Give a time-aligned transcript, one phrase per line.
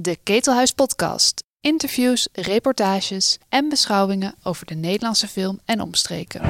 [0.00, 1.44] De Ketelhuis Podcast.
[1.60, 6.40] Interviews, reportages en beschouwingen over de Nederlandse film en omstreken.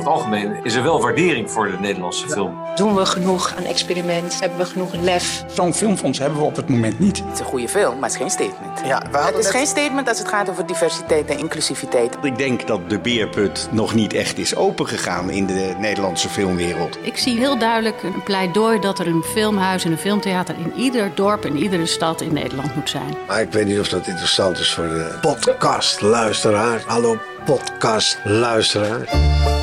[0.00, 2.58] Over het algemeen is er wel waardering voor de Nederlandse film.
[2.74, 4.40] Doen we genoeg aan experiment?
[4.40, 5.44] Hebben we genoeg lef?
[5.54, 7.18] Zo'n filmfonds hebben we op het moment niet.
[7.18, 8.80] Het is een goede film, maar het is geen statement.
[8.84, 12.16] Ja, Het is net- geen statement als het gaat over diversiteit en inclusiviteit.
[12.22, 16.98] Ik denk dat de beerput nog niet echt is opengegaan in de Nederlandse filmwereld.
[17.02, 21.10] Ik zie heel duidelijk een pleidooi dat er een filmhuis en een filmtheater in ieder
[21.14, 23.16] dorp en iedere stad in Nederland moet zijn.
[23.26, 26.82] Maar ik weet niet of dat interessant is voor de podcastluisteraar.
[26.86, 29.59] Hallo podcastluisteraar.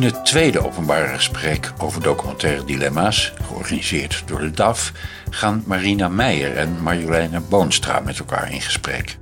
[0.00, 4.92] In het tweede openbare gesprek over documentaire dilemma's, georganiseerd door de DAF,
[5.30, 9.16] gaan Marina Meijer en Marjoleine Boonstra met elkaar in gesprek.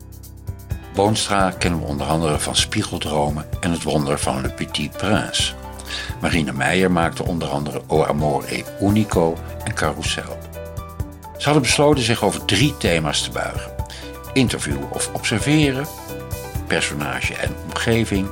[0.94, 5.52] Boonstra kennen we onder andere van Spiegeldromen en het wonder van Le Petit Prince.
[6.20, 10.38] Marina Meijer maakte onder andere O Amor e Unico en Carousel.
[11.38, 13.72] Ze hadden besloten zich over drie thema's te buigen:
[14.32, 15.86] interviewen of observeren,
[16.66, 18.28] personage en omgeving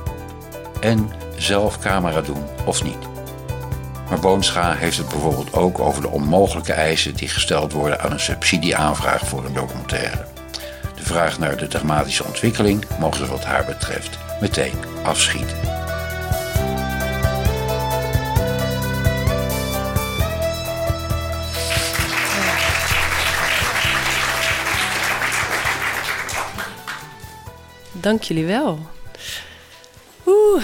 [0.79, 3.07] en zelf camera doen of niet.
[4.09, 8.19] Maar Boonscha heeft het bijvoorbeeld ook over de onmogelijke eisen die gesteld worden aan een
[8.19, 10.25] subsidieaanvraag voor een documentaire.
[10.95, 15.57] De vraag naar de dramatische ontwikkeling mogen ze wat haar betreft meteen afschieten.
[27.91, 28.79] Dank jullie wel.
[30.25, 30.63] Oeh.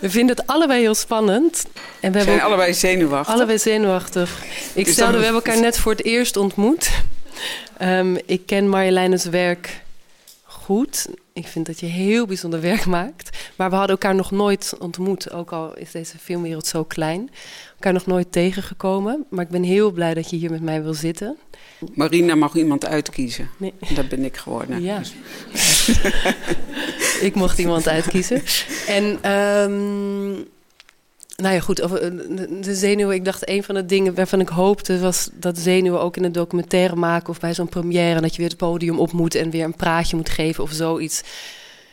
[0.00, 1.64] We vinden het allebei heel spannend.
[2.00, 3.34] En we zijn ook allebei zenuwachtig.
[3.34, 4.42] allebei zenuwachtig.
[4.74, 6.90] Ik Is stelde, we hebben elkaar net voor het eerst ontmoet.
[7.78, 9.80] Ehm, ik ken Marjoleine's werk
[10.42, 11.06] goed.
[11.34, 13.38] Ik vind dat je heel bijzonder werk maakt.
[13.56, 15.32] Maar we hadden elkaar nog nooit ontmoet.
[15.32, 17.30] Ook al is deze filmwereld zo klein.
[17.72, 19.24] Elkaar nog nooit tegengekomen.
[19.30, 21.36] Maar ik ben heel blij dat je hier met mij wil zitten.
[21.94, 23.48] Marina mag iemand uitkiezen.
[23.56, 23.72] Nee.
[23.94, 24.82] Dat ben ik geworden.
[24.82, 24.98] Ja.
[24.98, 25.88] Dus
[27.28, 28.42] ik mocht iemand uitkiezen.
[28.86, 30.42] En ehm,
[31.42, 33.14] nou ja, goed, eh, de- zenuwen.
[33.14, 36.32] Ik dacht, een van de dingen waarvan ik hoopte was dat zenuwen ook in een
[36.32, 39.64] documentaire maken of bij zo'n première, dat je weer het podium op moet en weer
[39.64, 41.22] een praatje moet geven of zoiets.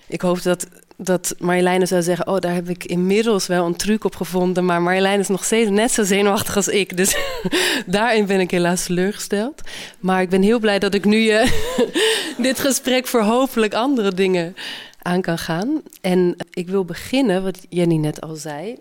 [0.08, 0.68] Ik hoopte dat,
[0.98, 4.66] dat Marjoleine zou zeggen: Oh, daar heb ik inmiddels wel een truc op gevonden.
[4.66, 6.98] Maar Marjoleine is nog steeds net zo zenuwachtig als ik.
[6.98, 7.18] Dus
[7.86, 9.62] daarin ben ik helaas teleurgesteld.
[10.00, 11.68] Maar ik ben heel blij dat ik nu je
[12.38, 14.56] dit gesprek voor hopelijk andere dingen
[15.02, 15.82] aan kan gaan.
[16.02, 18.78] En ik wil beginnen, wat Jenny net al zei,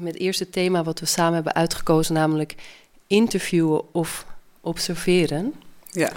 [0.00, 2.54] met het eerste thema wat we samen hebben uitgekozen, namelijk
[3.06, 4.26] interviewen of
[4.60, 5.54] observeren.
[5.90, 6.12] ja.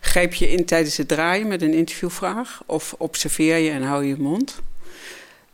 [0.00, 2.62] Grijp je in tijdens het draaien met een interviewvraag?
[2.66, 4.60] Of observeer je en hou je mond?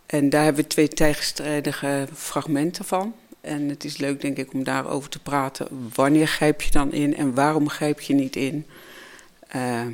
[0.06, 3.14] En daar hebben we twee tegenstrijdige fragmenten van.
[3.40, 5.90] En het is leuk, denk ik, om daarover te praten.
[5.94, 8.66] Wanneer grijp je dan in en waarom grijp je niet in?
[9.48, 9.86] Eh,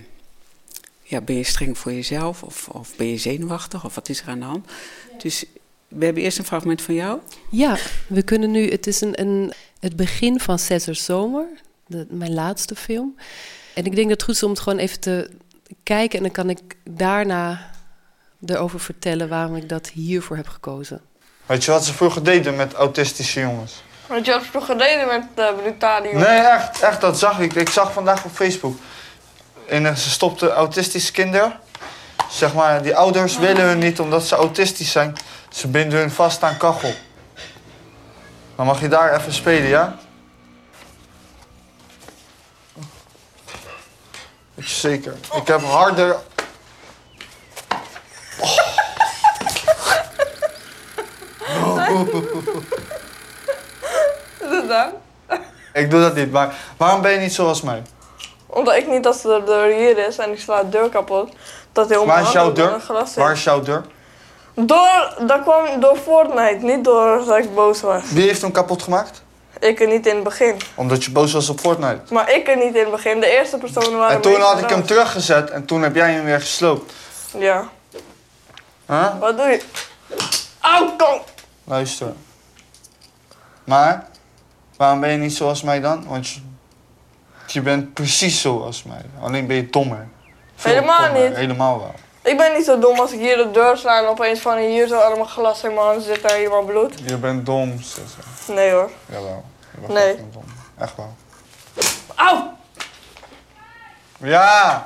[1.03, 4.28] ja, ben je streng voor jezelf of, of ben je zenuwachtig of wat is er
[4.28, 4.66] aan de hand?
[5.19, 5.45] Dus
[5.89, 7.19] we hebben eerst een fragment van jou.
[7.51, 7.77] Ja,
[8.07, 8.71] we kunnen nu.
[8.71, 11.47] Het is een, een, het begin van Cesar Zomer,
[11.87, 13.17] de, mijn laatste film.
[13.75, 15.31] En ik denk dat het goed is om het gewoon even te
[15.83, 16.17] kijken.
[16.17, 17.71] En dan kan ik daarna
[18.47, 21.01] erover vertellen waarom ik dat hiervoor heb gekozen.
[21.47, 23.83] Weet je wat ze vroeger deden met autistische jongens?
[24.07, 26.29] Wat je had vroeger gedaan met uh, brutale jongens.
[26.29, 27.55] Nee, echt, echt, dat zag ik.
[27.55, 28.77] Ik zag vandaag op Facebook.
[29.69, 31.61] En eh, ze stopten autistische kinderen.
[32.31, 35.17] Zeg maar, die ouders willen hun niet omdat ze autistisch zijn.
[35.56, 36.93] Ze binden hun vast aan kachel.
[38.56, 39.97] Dan mag je daar even spelen, ja?
[44.55, 45.15] Je zeker?
[45.34, 46.16] Ik heb harder...
[54.41, 54.89] Is dat?
[55.72, 57.83] Ik doe dat niet, maar waarom ben je niet zoals mij?
[58.47, 61.33] Omdat ik niet als de deur hier is en ik sla de deur kapot.
[61.72, 62.83] Dat heel Waar is jouw deur?
[63.15, 63.84] Waar is jouw deur?
[64.59, 68.03] Door, dat kwam door Fortnite, niet door dat ik boos was.
[68.11, 69.23] Wie heeft hem kapot gemaakt?
[69.61, 70.57] Ik er niet in het begin.
[70.75, 72.15] Omdat je boos was op Fortnite.
[72.15, 73.21] Maar ik er niet in het begin.
[73.21, 76.25] De eerste personen waren En toen had ik hem teruggezet en toen heb jij hem
[76.25, 76.93] weer gesloopt.
[77.39, 77.69] Ja.
[78.87, 79.19] Huh?
[79.21, 79.63] Wat doe je?
[80.61, 81.21] Auw, kom!
[81.65, 82.13] Luister.
[83.65, 84.07] Maar,
[84.77, 86.05] waarom ben je niet zoals mij dan?
[86.09, 86.41] Want je,
[87.47, 89.03] je bent precies zoals mij.
[89.21, 90.09] Alleen ben je dommer.
[90.57, 91.29] Veel Helemaal dommer.
[91.29, 91.37] niet.
[91.37, 91.95] Helemaal wel.
[92.27, 94.87] Ik ben niet zo dom als ik hier de deur sla en opeens van hier
[94.87, 96.95] zo allemaal glas in mijn zit en hier maar bloed.
[97.05, 98.11] Je bent dom, zus.
[98.47, 98.91] Nee hoor.
[99.07, 99.45] Jawel.
[99.81, 100.17] Je nee.
[100.33, 100.45] Dom.
[100.78, 101.17] Echt wel.
[102.15, 102.57] Auw!
[104.19, 104.84] Ja!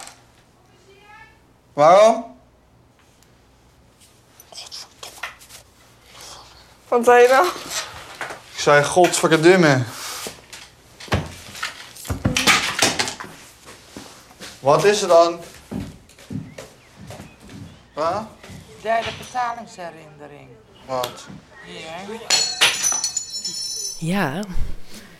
[1.73, 2.37] Waarom?
[4.51, 5.17] Godverdomme.
[6.89, 7.47] Wat zei je nou?
[8.55, 9.83] Ik zei godverdomme.
[14.61, 15.41] Wat is er dan?
[18.01, 18.27] Wat?
[18.83, 20.49] Derde betalingsherinnering.
[20.87, 21.27] Wat?
[21.67, 22.21] Hier.
[23.99, 24.45] Ja.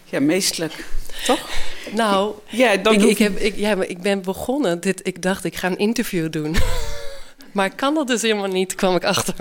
[0.05, 0.87] Ja, meestelijk.
[1.25, 1.49] Toch?
[1.93, 4.81] Nou, ja, dan ik, ik, heb, ik, ja, maar ik ben begonnen.
[4.81, 6.57] Dit, ik dacht, ik ga een interview doen.
[7.55, 9.35] maar ik kan dat dus helemaal niet, kwam ik achter.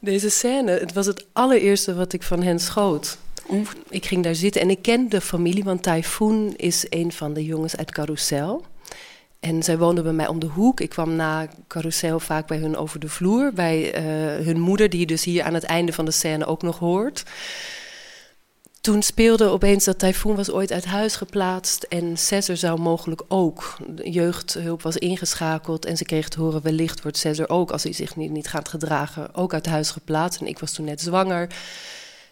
[0.00, 3.18] Deze scène, het was het allereerste wat ik van hen schoot.
[3.88, 7.44] Ik ging daar zitten en ik ken de familie, want Typhoon is een van de
[7.44, 8.64] jongens uit Carousel.
[9.40, 10.80] En zij woonden bij mij om de hoek.
[10.80, 13.52] Ik kwam na Carousel vaak bij hun over de vloer.
[13.52, 14.04] Bij eh,
[14.44, 17.24] hun moeder, die je dus hier aan het einde van de scène ook nog hoort.
[18.80, 23.76] Toen speelde opeens dat Typhoon was ooit uit huis geplaatst en Cesar zou mogelijk ook.
[23.88, 27.92] De jeugdhulp was ingeschakeld en ze kreeg te horen wellicht wordt Cesar ook, als hij
[27.92, 30.40] zich niet, niet gaat gedragen, ook uit huis geplaatst.
[30.40, 31.48] En ik was toen net zwanger.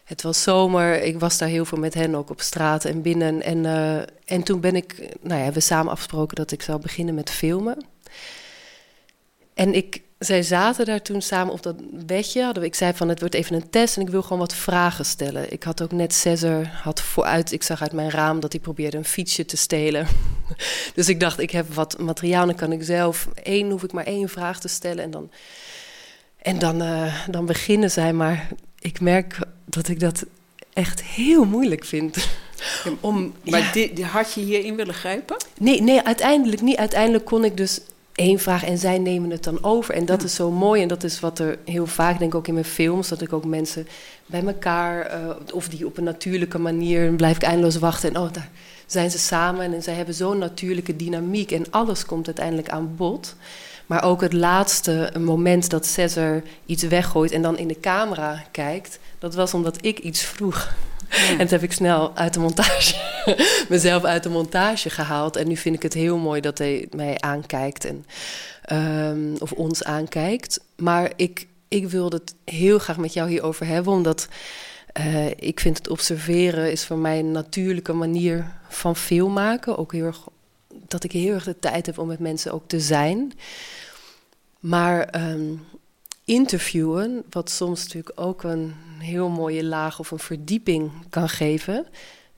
[0.09, 3.41] Het was zomer, ik was daar heel veel met hen ook op straat en binnen.
[3.41, 7.15] En, eh, en toen ben ik, nou ja, we samen afgesproken dat ik zou beginnen
[7.15, 7.85] met filmen.
[9.53, 12.53] En ik, zij zaten daar toen samen op dat bedje.
[12.61, 15.51] Ik zei van, het wordt even een test en ik wil gewoon wat vragen stellen.
[15.51, 18.97] Ik had ook net Cesar, had vooruit, ik zag uit mijn raam dat hij probeerde
[18.97, 20.07] een fietsje te stelen.
[20.95, 24.05] dus ik dacht, ik heb wat materiaal, dan kan ik zelf één, hoef ik maar
[24.05, 25.03] één vraag te stellen.
[25.03, 25.31] En dan,
[26.41, 28.47] en dan, eh, dan beginnen zij, maar
[28.81, 30.25] ik merk dat ik dat
[30.73, 32.27] echt heel moeilijk vind.
[32.99, 33.71] Om, Maar ja.
[33.71, 35.37] die, die had je hierin willen grijpen?
[35.57, 36.77] Nee, nee, uiteindelijk niet.
[36.77, 37.81] Uiteindelijk kon ik dus
[38.19, 39.93] één vraag en zij nemen het dan over.
[39.93, 42.47] En dat is zo mooi en dat is wat er heel vaak, denk ik ook
[42.47, 43.87] in mijn films, dat ik ook mensen
[44.25, 48.33] bij elkaar, eh, of die op een natuurlijke manier, blijf ik eindeloos wachten en oh,
[48.33, 48.49] daar
[48.85, 53.35] zijn ze samen en zij hebben zo'n natuurlijke dynamiek en alles komt uiteindelijk aan bod.
[53.89, 58.99] Maar ook het laatste moment dat Cesar iets weggooit en dan in de camera kijkt,
[59.19, 60.73] dat was omdat ik iets vroeg.
[61.09, 62.95] En dat heb ik snel uit de montage,
[63.69, 65.35] mezelf uit de montage gehaald.
[65.35, 68.05] En nu vind ik het heel mooi dat hij mij aankijkt en,
[68.61, 70.59] ehm, of ons aankijkt.
[70.75, 74.27] Maar ik, ik wilde het heel graag met jou hierover hebben, omdat
[74.93, 79.77] eh, ik vind het observeren is voor mij een natuurlijke manier van film maken.
[79.77, 80.19] Ook heel erg,
[80.87, 83.33] dat ik heel erg de tijd heb om met mensen ook te zijn.
[84.59, 85.53] Maar ehm,
[86.25, 91.87] interviewen, wat soms natuurlijk ook een heel mooie laag of een verdieping kan geven,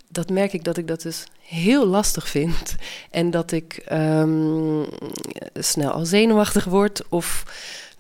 [0.08, 2.76] dat merk ik dat ik dat dus heel lastig vind.
[3.10, 4.84] En dat ik ehm,
[5.54, 7.44] snel al zenuwachtig word of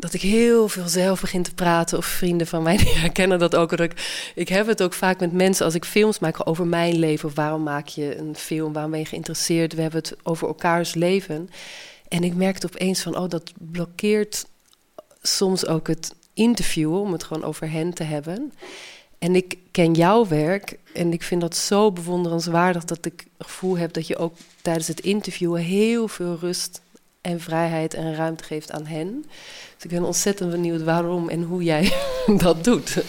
[0.02, 3.56] dat ik heel veel zelf begin te praten of vrienden van mij die herkennen dat
[3.56, 3.78] ook.
[3.78, 3.92] Dat
[4.36, 7.36] ik, heb het ook vaak met mensen als ik films maak over mijn leven of
[7.36, 9.74] waarom maak je een film, waarom ben je geïnteresseerd.
[9.74, 11.50] We hebben het over elkaars leven.
[12.08, 14.46] En ik merkte opeens van, oh, dat blokkeert
[15.22, 18.54] soms ook het interviewen, om het gewoon over hen te hebben.
[19.20, 23.78] En ik ken jouw werk en ik vind dat zo bewonderenswaardig dat ik het gevoel
[23.78, 26.82] heb dat je ook tijdens het interviewen heel veel rust
[27.22, 29.26] en vrijheid en ruimte geeft aan hen.
[29.76, 31.94] Dus ik ben ontzettend benieuwd waarom en hoe jij
[32.44, 33.04] dat doet.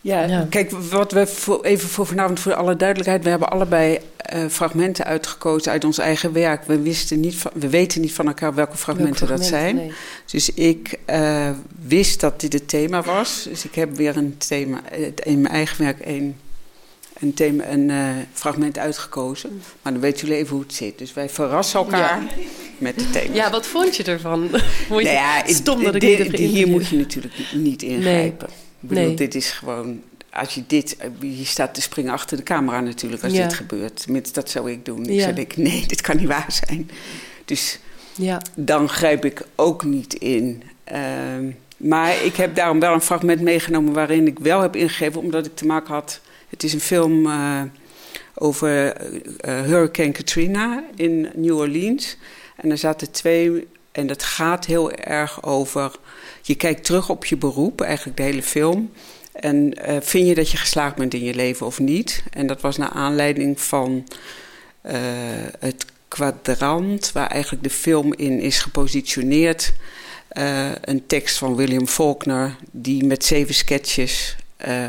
[0.00, 4.46] Ja, kijk, wat we voor, even voor vanavond voor alle duidelijkheid, we hebben allebei eh,
[4.48, 6.64] fragmenten uitgekozen uit ons eigen werk.
[6.64, 9.76] We, wisten niet van, we weten niet van elkaar welke fragmenten, dat zijn.
[9.76, 9.92] nee.
[10.26, 11.50] Dus ik eh,
[11.86, 13.46] wist dat dit het thema was.
[13.48, 16.36] Dus ik heb weer een thema, eh, in mijn eigen werk een,
[17.20, 19.62] een, thema, een eh, fragment uitgekozen.
[19.82, 20.98] Maar dan weten jullie even hoe het zit.
[20.98, 22.26] Dus wij verrassen elkaar Ja.
[22.78, 23.36] met de thema's.
[23.36, 24.48] Ja, wat vond je ervan?
[24.88, 28.48] Vond je Nou ja, stom dat ik dit- Hier moet je natuurlijk niet ingrijpen.
[28.80, 29.14] Ik bedoel, Nee.
[29.14, 30.00] dit is gewoon...
[30.32, 30.96] Als je dit...
[31.20, 33.42] Je staat te springen achter de camera natuurlijk als Ja.
[33.42, 34.02] dit gebeurt.
[34.02, 35.06] Tenminste, dat zou ik doen.
[35.06, 35.22] Ik Ja.
[35.22, 36.90] zou denken, nee, dit kan niet waar zijn.
[37.44, 37.78] Dus
[38.14, 38.42] Ja.
[38.54, 40.62] dan grijp ik ook niet in.
[40.84, 45.46] Ehm, maar ik heb daarom wel een fragment meegenomen waarin ik wel heb ingegeven, omdat
[45.46, 46.20] ik te maken had.
[46.48, 47.62] Het is een film eh,
[48.34, 52.16] over eh, Hurricane Katrina in New Orleans.
[52.56, 55.94] En er zaten twee, en dat gaat heel erg over.
[56.42, 58.92] Je kijkt terug op je beroep, eigenlijk de hele film.
[59.32, 62.22] En eh, vind je dat je geslaagd bent in je leven of niet?
[62.30, 64.06] En dat was naar aanleiding van
[64.80, 64.96] eh,
[65.58, 69.72] het kwadrant, waar eigenlijk de film in is gepositioneerd.
[70.28, 74.84] Eh, een tekst van William Faulkner, die met zeven sketches eh,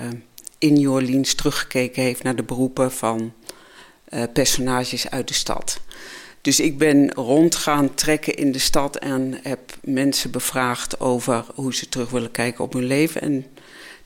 [0.59, 3.33] in New Orleans teruggekeken heeft naar de beroepen van
[4.03, 5.79] eh, personages uit de stad.
[6.41, 11.75] Dus ik ben rond gaan trekken in de stad en heb mensen bevraagd over hoe
[11.75, 13.21] ze terug willen kijken op hun leven.
[13.21, 13.45] En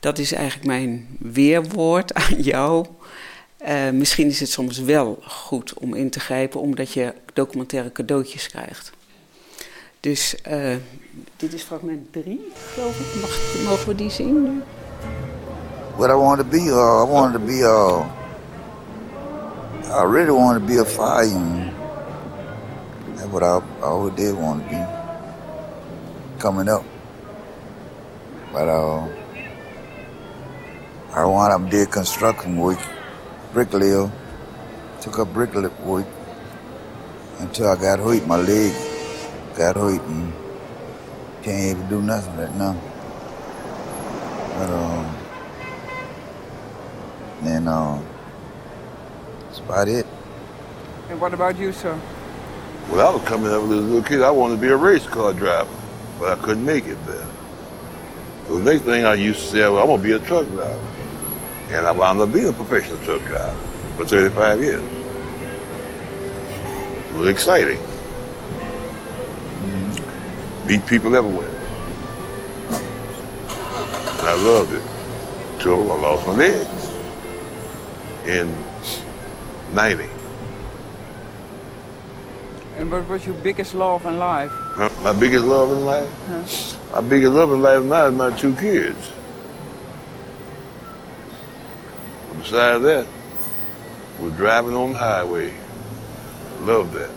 [0.00, 2.86] dat is eigenlijk mijn weerwoord aan jou.
[3.56, 8.48] Eh, misschien is het soms wel goed om in te grijpen, omdat je documentaire cadeautjes
[8.48, 8.92] krijgt.
[10.00, 10.76] Dus eh,
[11.36, 12.40] dit is fragment 3,
[12.72, 13.20] geloof ik.
[13.20, 14.62] Mag, mogen we die zien nu?
[15.96, 16.70] What I wanted to be.
[16.70, 17.62] Uh, I wanted to be.
[17.62, 18.02] Uh,
[19.92, 21.72] I really wanted to be a fireman.
[23.14, 26.40] That's what I, I always did want to be.
[26.40, 26.84] Coming up,
[28.52, 29.08] but uh,
[31.12, 32.78] I wound up did construction work,
[33.52, 34.10] bricklayer.
[35.00, 36.06] Took up bricklayer work
[37.38, 38.26] until I got hurt.
[38.26, 38.74] My leg
[39.56, 40.32] got hurt and
[41.42, 42.76] can't even do nothing right now.
[44.58, 45.23] But um,
[47.46, 48.02] then uh,
[49.40, 50.06] that's about it.
[51.08, 52.00] And what about you, sir?
[52.90, 54.22] Well, I was coming up as a little kid.
[54.22, 55.70] I wanted to be a race car driver,
[56.18, 57.26] but I couldn't make it there.
[58.46, 60.86] So the next thing I used to say, well, I'm gonna be a truck driver,
[61.70, 63.56] and I wound up being a professional truck driver
[63.96, 64.82] for 35 years.
[67.10, 67.78] It was exciting.
[70.66, 71.50] Meet people everywhere.
[74.18, 74.82] And I loved it.
[75.60, 76.83] Till I lost my legs
[78.26, 78.54] in
[79.72, 80.08] 90.
[82.76, 84.50] And what was your biggest love in life?
[84.76, 86.10] My, my biggest love in life?
[86.26, 87.00] Huh?
[87.00, 89.12] My biggest love in life now is my two kids.
[92.38, 93.06] Besides that,
[94.20, 95.52] was driving on the highway.
[96.62, 97.10] Love that.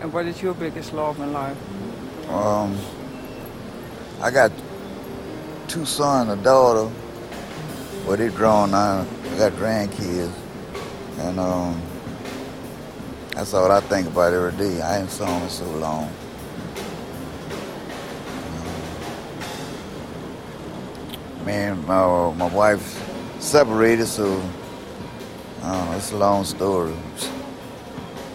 [0.00, 1.56] And what is your biggest love in life?
[2.28, 2.78] Um,
[4.20, 4.52] I got
[5.74, 6.88] two sons, a daughter.
[8.06, 9.04] Well, they grown now.
[9.24, 10.32] I got grandkids,
[11.18, 11.82] and um,
[13.30, 14.80] that's all I think about every day.
[14.80, 16.08] I ain't them in so long.
[21.40, 23.02] Um, Man, my my wife
[23.40, 24.40] separated, so
[25.60, 25.92] know.
[25.96, 26.94] It's a long story.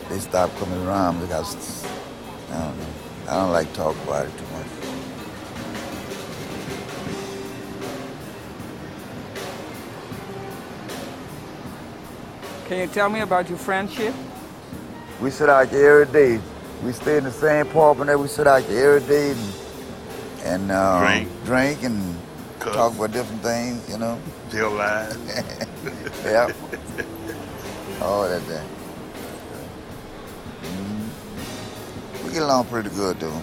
[0.09, 1.87] They stopped coming around because
[2.51, 2.79] I don't.
[3.29, 4.37] I don't like talk about it
[12.69, 14.13] Can you tell me about your friendship?
[15.19, 16.41] We sit out here every day.
[16.83, 19.53] We stay in the same apartment that we sit out here every day and,
[20.45, 21.29] and uh, Drink.
[21.45, 22.15] drink and
[22.59, 24.21] talk about different things, you know.
[24.51, 25.17] Tell lies.
[26.23, 26.55] yep.
[28.03, 28.63] All that there.
[30.61, 32.23] Mhm.
[32.27, 33.41] We get along pretty good though.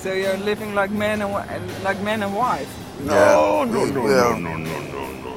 [0.00, 2.68] So you're living like man and wi- like man and wife.
[3.00, 5.36] No, Yeah, no, we- no, we, no, uh, no, no, no, no.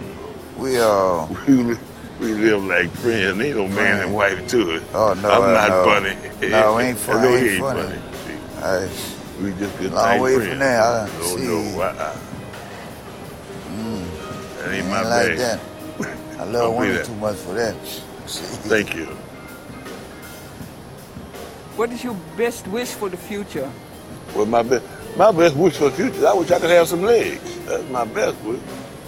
[0.58, 1.76] We uh
[2.22, 3.42] We, live like friends.
[3.42, 4.84] Ain't no man and wife to it.
[4.94, 5.84] Oh no, I'm not no.
[5.86, 6.50] funny.
[6.52, 7.22] No, we ain't funny.
[7.30, 7.98] know ain't funny.
[7.98, 8.02] funny.
[8.62, 8.90] I,
[9.42, 10.50] We just good Long tight way friends.
[10.50, 10.82] from there.
[10.82, 11.44] I no, see.
[11.48, 12.18] no, uh-uh.
[13.74, 14.58] Mm.
[14.60, 15.38] That ain't my ain't like bag.
[15.40, 15.60] that.
[16.40, 17.76] I Don't love women too much for that.
[18.70, 19.06] Thank you.
[21.76, 23.70] What is your best wish for the future?
[24.36, 24.86] Well, my best,
[25.18, 27.42] my best wish for the future, I wish I could have some legs.
[27.66, 28.60] That's my best wish.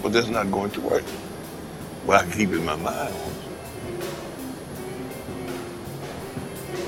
[0.02, 1.04] But that's not going to work.
[2.06, 3.16] But I can keep it in my mind.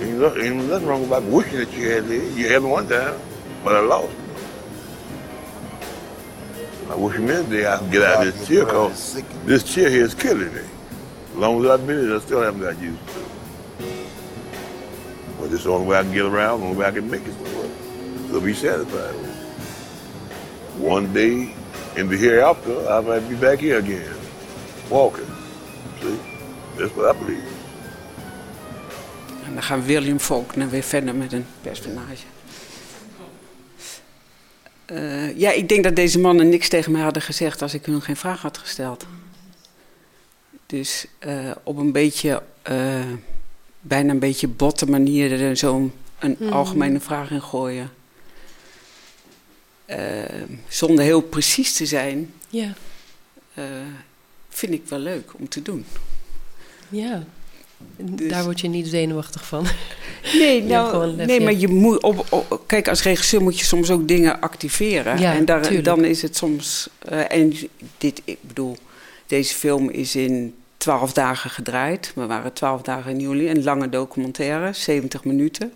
[0.01, 2.37] Ain't, no- ain't nothing wrong about wishing that you had legs.
[2.37, 3.19] You had them one time,
[3.63, 4.25] but I lost them.
[6.91, 10.03] I wish me day I can get out of this chair because this chair here
[10.05, 10.61] is killing me.
[10.61, 14.07] As long as I've been here, I still haven't got used to it.
[15.39, 17.09] But this is the only way I can get around, the only way I can
[17.09, 17.71] make it work.
[18.29, 20.81] So be satisfied with it.
[20.81, 21.53] One day
[21.97, 24.13] in the hereafter, I might be back here again,
[24.87, 25.27] walking.
[26.01, 26.15] See?
[26.77, 27.41] That's what I believe.
[29.45, 32.23] En dan gaan William Faulkner weer verder met een personage.
[34.85, 38.01] Eh, ja, ik denk dat deze mannen niks tegen mij hadden gezegd als ik hun
[38.01, 39.05] geen vraag had gesteld.
[40.65, 42.99] Dus eh, op een beetje, eh,
[43.81, 46.53] bijna een beetje botte manier er zo'n een Mhm.
[46.53, 47.91] algemene vraag in gooien.
[50.67, 52.73] Zonder heel precies te zijn, Ja.
[53.53, 53.63] eh,
[54.57, 55.85] vind ik wel leuk om te doen.
[56.89, 57.23] Ja.
[57.97, 59.65] En Daar word je niet zenuwachtig van.
[60.33, 61.43] Nee, nou, lef, nee ja.
[61.43, 65.19] maar je moet op, op- kijk, als regisseur moet je soms ook dingen activeren.
[65.19, 66.89] Ja, en daar, dan is het soms.
[66.99, 67.53] eh, en
[67.97, 68.77] dit, ik bedoel,
[69.27, 72.11] deze film is in twaalf dagen gedraaid.
[72.15, 73.49] We waren twaalf dagen in juli.
[73.49, 75.73] Een lange documentaire, 70 minuten.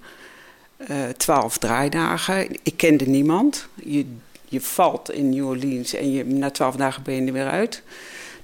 [0.77, 2.47] Eh, Twaalf draaidagen.
[2.63, 3.67] Ik kende niemand.
[3.83, 4.05] Je,
[4.45, 7.83] je valt in New Orleans en je, na twaalf dagen ben je er weer uit.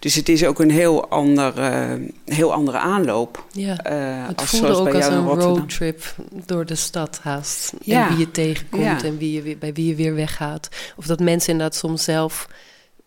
[0.05, 1.93] Dus het is ook een heel, ander, eh,
[2.25, 3.45] heel andere aanloop.
[3.51, 7.73] Ja, eh, het als voelde ook als een roadtrip door de stad haast.
[7.81, 8.03] Ja.
[8.03, 9.03] En wie je tegenkomt Ja.
[9.03, 10.69] en wie je, weer- bij wie je weer weggaat.
[10.95, 12.47] Of dat mensen inderdaad soms zelf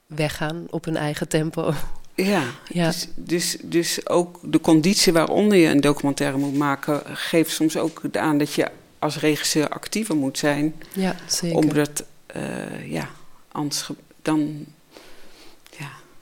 [0.07, 1.73] weggaan op hun eigen tempo.
[2.15, 2.87] Ja, Ja.
[2.87, 8.03] Dus, dus, dus ook de conditie waaronder je een documentaire moet maken, geeft soms ook
[8.13, 10.75] aan dat je als regisseur actiever moet zijn.
[10.93, 11.57] Ja, zeker.
[11.57, 13.09] Omdat, eh, ja,
[13.53, 13.91] anders
[14.23, 14.65] dan...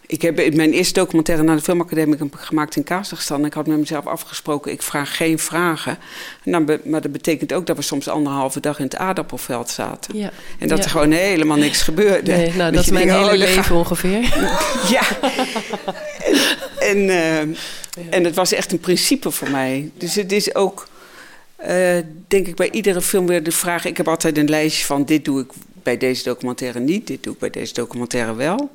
[0.09, 3.45] Ik heb mijn eerste documentaire naar de Filmacademie gemaakt in Kazachstan.
[3.45, 5.99] Ik had met mezelf afgesproken, ik vraag geen vragen.
[6.43, 10.19] Nou, maar dat betekent ook dat we soms anderhalve dag in het aardappelveld zaten.
[10.19, 10.31] Ja.
[10.59, 10.85] En dat Ja.
[10.85, 12.31] er gewoon helemaal niks gebeurde.
[12.33, 14.21] Nee, nou, Dat dat is mijn denkt, hele oh, leven ga- ongeveer.
[14.97, 15.03] ja.
[16.79, 17.39] En, eh,
[18.11, 19.91] en het was echt een principe voor mij.
[19.97, 20.89] Dus het is ook,
[21.57, 21.97] eh,
[22.29, 23.85] denk ik, bij iedere film weer de vraag...
[23.85, 25.49] Ik heb altijd een lijstje van dit doe ik
[25.83, 27.07] bij deze documentaire niet...
[27.07, 28.71] dit doe ik bij deze documentaire wel.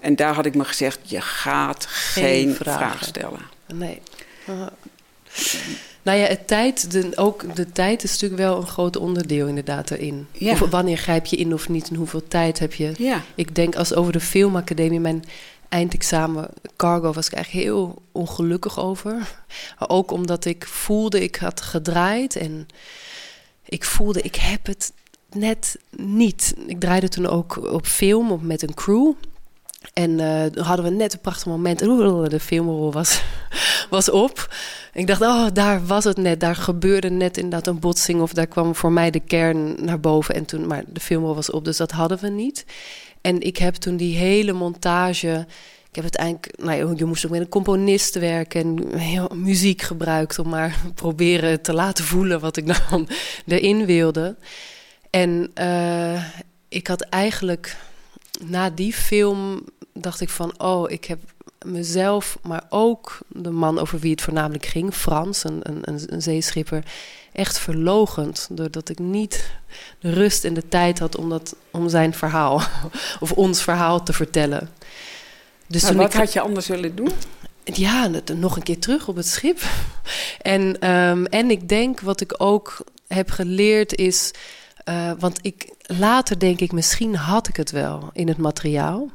[0.00, 2.78] En daar had ik me gezegd, je gaat geen, vragen.
[2.78, 3.40] vraag stellen.
[3.74, 4.00] Nee.
[4.48, 4.66] Uh,
[6.02, 9.90] nou ja, het tijd, de, ook de tijd is natuurlijk wel een groot onderdeel inderdaad
[9.90, 10.26] erin.
[10.32, 10.52] Ja.
[10.52, 12.92] Of wanneer grijp je in of niet en hoeveel tijd heb je.
[12.98, 13.22] Ja.
[13.34, 15.24] Ik denk als over de filmacademie, mijn
[15.68, 19.28] eindexamen Cargo was ik eigenlijk heel ongelukkig over.
[19.78, 22.66] Ook omdat ik voelde, ik had gedraaid en
[23.64, 24.92] ik voelde, ik heb het
[25.32, 26.54] net niet.
[26.66, 29.12] Ik draaide toen ook op film op, met een crew.
[29.92, 31.82] En eh, toen hadden we net een prachtig moment.
[31.82, 33.22] Oeh, De filmrol was,
[33.90, 34.54] was op.
[34.92, 36.40] Ik dacht, oh, daar was het net.
[36.40, 38.20] Daar gebeurde net inderdaad een botsing.
[38.20, 40.34] Of daar kwam voor mij de kern naar boven.
[40.34, 42.64] En toen, maar de filmrol was op, dus dat hadden we niet.
[43.20, 45.46] En ik heb toen die hele montage...
[45.88, 50.38] Ik heb uiteindelijk, nou je moest ook met een componist werken en heel muziek gebruikt
[50.38, 53.08] om maar proberen te laten voelen wat ik dan
[53.46, 54.36] erin wilde.
[55.10, 56.24] En uh,
[56.68, 57.76] ik had eigenlijk
[58.44, 61.18] na die film dacht ik van, oh, ik heb
[61.64, 66.84] mezelf, maar ook de man over wie het voornamelijk ging, Frans, een, een, een zeeschipper,
[67.32, 68.48] echt verlogend.
[68.50, 69.50] Doordat ik niet
[69.98, 72.62] de rust en de tijd had om, dat, om zijn verhaal,
[73.20, 74.70] of ons verhaal te vertellen.
[75.66, 77.10] Dus maar wat ik, had je anders willen doen?
[77.64, 79.60] Ja, nog een keer terug op het schip.
[80.40, 84.30] En, um, en ik denk wat ik ook heb geleerd is.
[84.88, 89.10] Uh, want ik, later denk ik, misschien had ik het wel in het materiaal.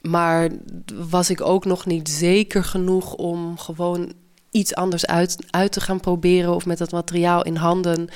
[0.00, 0.50] Maar
[0.94, 4.12] was ik ook nog niet zeker genoeg om gewoon
[4.56, 8.08] iets anders uit, uit te gaan proberen of met dat materiaal in handen.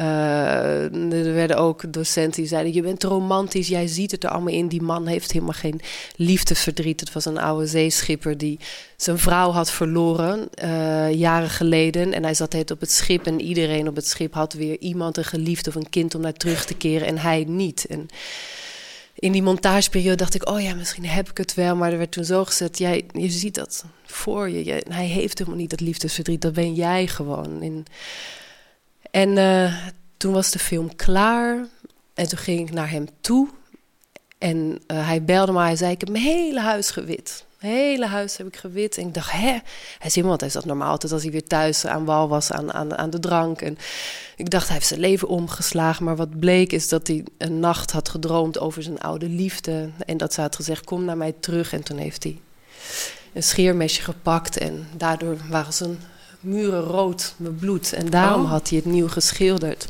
[0.00, 4.52] Uh, er werden ook docenten die zeiden: Je bent romantisch, jij ziet het er allemaal
[4.52, 4.68] in.
[4.68, 5.80] Die man heeft helemaal geen
[6.16, 7.00] liefdesverdriet.
[7.00, 8.58] Het was een oude zeeschipper die
[8.96, 12.12] zijn vrouw had verloren uh, jaren geleden.
[12.12, 15.16] En hij zat het op het schip en iedereen op het schip had weer iemand,
[15.16, 17.86] een geliefde of een kind om naar terug te keren en hij niet.
[17.86, 18.06] En
[19.14, 21.76] in die montageperiode dacht ik, oh ja, misschien heb ik het wel.
[21.76, 24.84] Maar er werd toen zo gezet, jij, je ziet dat voor je.
[24.88, 27.62] hij heeft helemaal niet dat liefdesverdriet, dat ben jij gewoon.
[27.62, 27.84] En,
[29.10, 31.66] en uh, toen was de film klaar.
[32.14, 33.48] En toen ging ik naar hem toe.
[34.38, 37.44] En uh, hij belde me, hij zei, ik heb mijn hele huis gewit.
[37.58, 38.98] Hele huis heb ik gewit.
[38.98, 39.58] En ik dacht, hè?
[39.98, 42.72] Hij zei, want hij zat normaal altijd als hij weer thuis aan wal was, aan,
[42.72, 43.60] aan, aan de drank.
[43.60, 43.78] En
[44.36, 46.04] ik dacht, hij heeft zijn leven omgeslagen.
[46.04, 49.90] Maar wat bleek is dat hij een nacht had gedroomd over zijn oude liefde.
[50.06, 51.72] En dat ze had gezegd, kom naar mij terug.
[51.72, 52.40] En toen heeft hij
[53.32, 54.58] een scheermesje gepakt.
[54.58, 55.98] En daardoor waren zijn
[56.40, 57.92] muren rood met bloed.
[57.92, 58.50] En daarom oh.
[58.50, 59.86] had hij het nieuw geschilderd.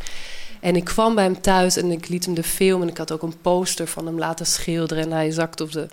[0.61, 2.83] En ik kwam bij hem thuis en ik liet hem de film.
[2.83, 5.05] En ik had ook een poster van hem laten schilderen.
[5.05, 5.87] En hij zakte op de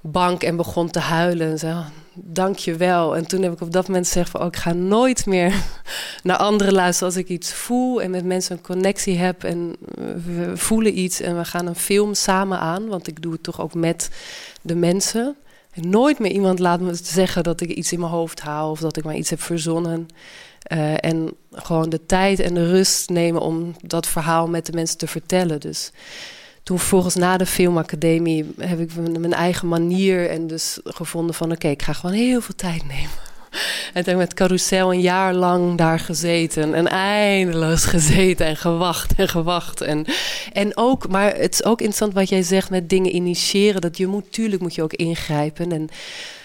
[0.00, 1.50] bank en begon te huilen.
[1.50, 3.16] En zei, oh, dank je wel.
[3.16, 4.40] En toen heb ik op dat moment gezegd van...
[4.40, 5.54] Oh, ik ga nooit meer
[6.22, 8.02] naar anderen luisteren als ik iets voel...
[8.02, 9.76] en met mensen een connectie heb en
[10.24, 11.20] we voelen iets...
[11.20, 14.10] en we gaan een film samen aan, want ik doe het toch ook met
[14.62, 15.36] de mensen...
[15.80, 18.70] Nooit meer iemand laat me zeggen dat ik iets in mijn hoofd haal...
[18.70, 20.08] of dat ik maar iets heb verzonnen...
[20.72, 24.98] Uh, en gewoon de tijd en de rust nemen om dat verhaal met de mensen
[24.98, 25.60] te vertellen.
[25.60, 25.92] Dus
[26.62, 31.68] toen volgens na de filmacademie heb ik mijn eigen manier en dus gevonden van oké,
[31.68, 33.25] ik ga gewoon heel veel tijd nemen.
[33.92, 39.28] En toen met Carousel een jaar lang daar gezeten en eindeloos gezeten en gewacht en
[39.28, 39.80] gewacht.
[39.80, 40.04] En,
[40.52, 43.80] en ook, maar het is ook interessant wat jij zegt met dingen initiëren.
[43.80, 45.72] Dat je moet, tuurlijk moet je ook ingrijpen.
[45.72, 45.88] En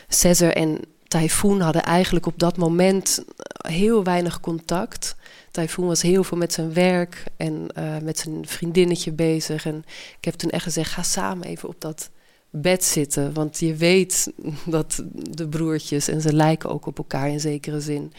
[0.08, 3.24] Cesar en Typhoon hadden eigenlijk op dat moment
[3.68, 5.16] heel weinig contact.
[5.52, 9.66] Typhoon was heel veel met zijn werk en uh, met zijn vriendinnetje bezig.
[9.66, 9.84] En
[10.18, 12.10] ik heb toen echt gezegd, ga samen even op dat
[12.52, 13.34] bed zitten.
[13.34, 14.32] Want je weet
[14.66, 18.14] dat de broertjes, en ze lijken ook op elkaar in zekere zin...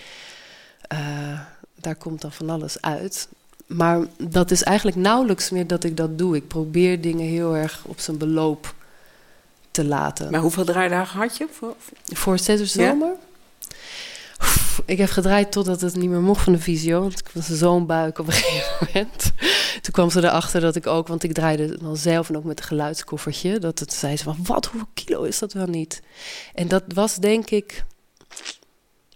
[0.92, 1.40] Uh,
[1.74, 3.28] daar komt dan van alles uit.
[3.66, 6.36] Maar dat is eigenlijk nauwelijks meer dat ik dat doe.
[6.36, 8.74] Ik probeer dingen heel erg op zijn beloop
[9.70, 10.30] te laten.
[10.30, 11.46] Maar hoeveel draaidagen had je?
[11.50, 13.08] Voor, voor zes zomer?
[13.08, 13.31] Ja?
[14.87, 17.00] Ik heb gedraaid totdat het niet meer mocht van de visio.
[17.00, 19.33] Want ik was zo'n buik op een gegeven moment.
[19.81, 21.09] Toen kwam ze erachter dat ik ook...
[21.09, 23.59] Want ik draaide dan zelf en ook met een geluidskoffertje.
[23.59, 26.02] Dat het zei ze van, wat, hoeveel kilo is dat wel niet?
[26.55, 27.85] En dat was denk ik...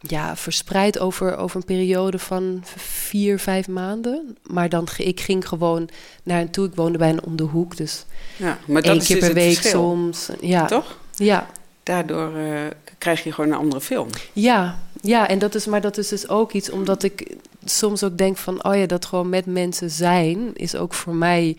[0.01, 4.37] ja, verspreid over, over een periode van vier, vijf maanden.
[4.43, 5.89] Maar dan, ik ging gewoon
[6.23, 6.67] naar hen toe.
[6.67, 8.05] Ik woonde bij een om de hoek, dus
[8.37, 9.81] Ja, maar dat één keer dus per week verschil.
[9.81, 10.29] soms.
[10.41, 10.65] Ja.
[10.67, 10.99] Toch?
[11.15, 11.47] Ja.
[11.83, 12.61] Daardoor eh,
[12.99, 14.09] krijg je gewoon een andere film.
[14.33, 18.19] Ja, ja, en dat is, maar dat is dus ook iets omdat ik soms ook
[18.19, 21.57] denk van, oh ja, dat gewoon met mensen zijn is ook voor mij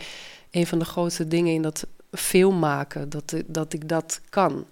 [0.51, 4.65] een van de grootste dingen in dat film maken, dat, dat ik dat kan.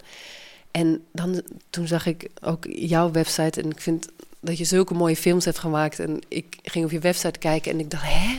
[0.71, 4.07] En dan, toen zag ik ook jouw website en ik vind
[4.39, 5.99] dat je zulke mooie films hebt gemaakt.
[5.99, 8.37] En ik ging op je website kijken en ik dacht, hè?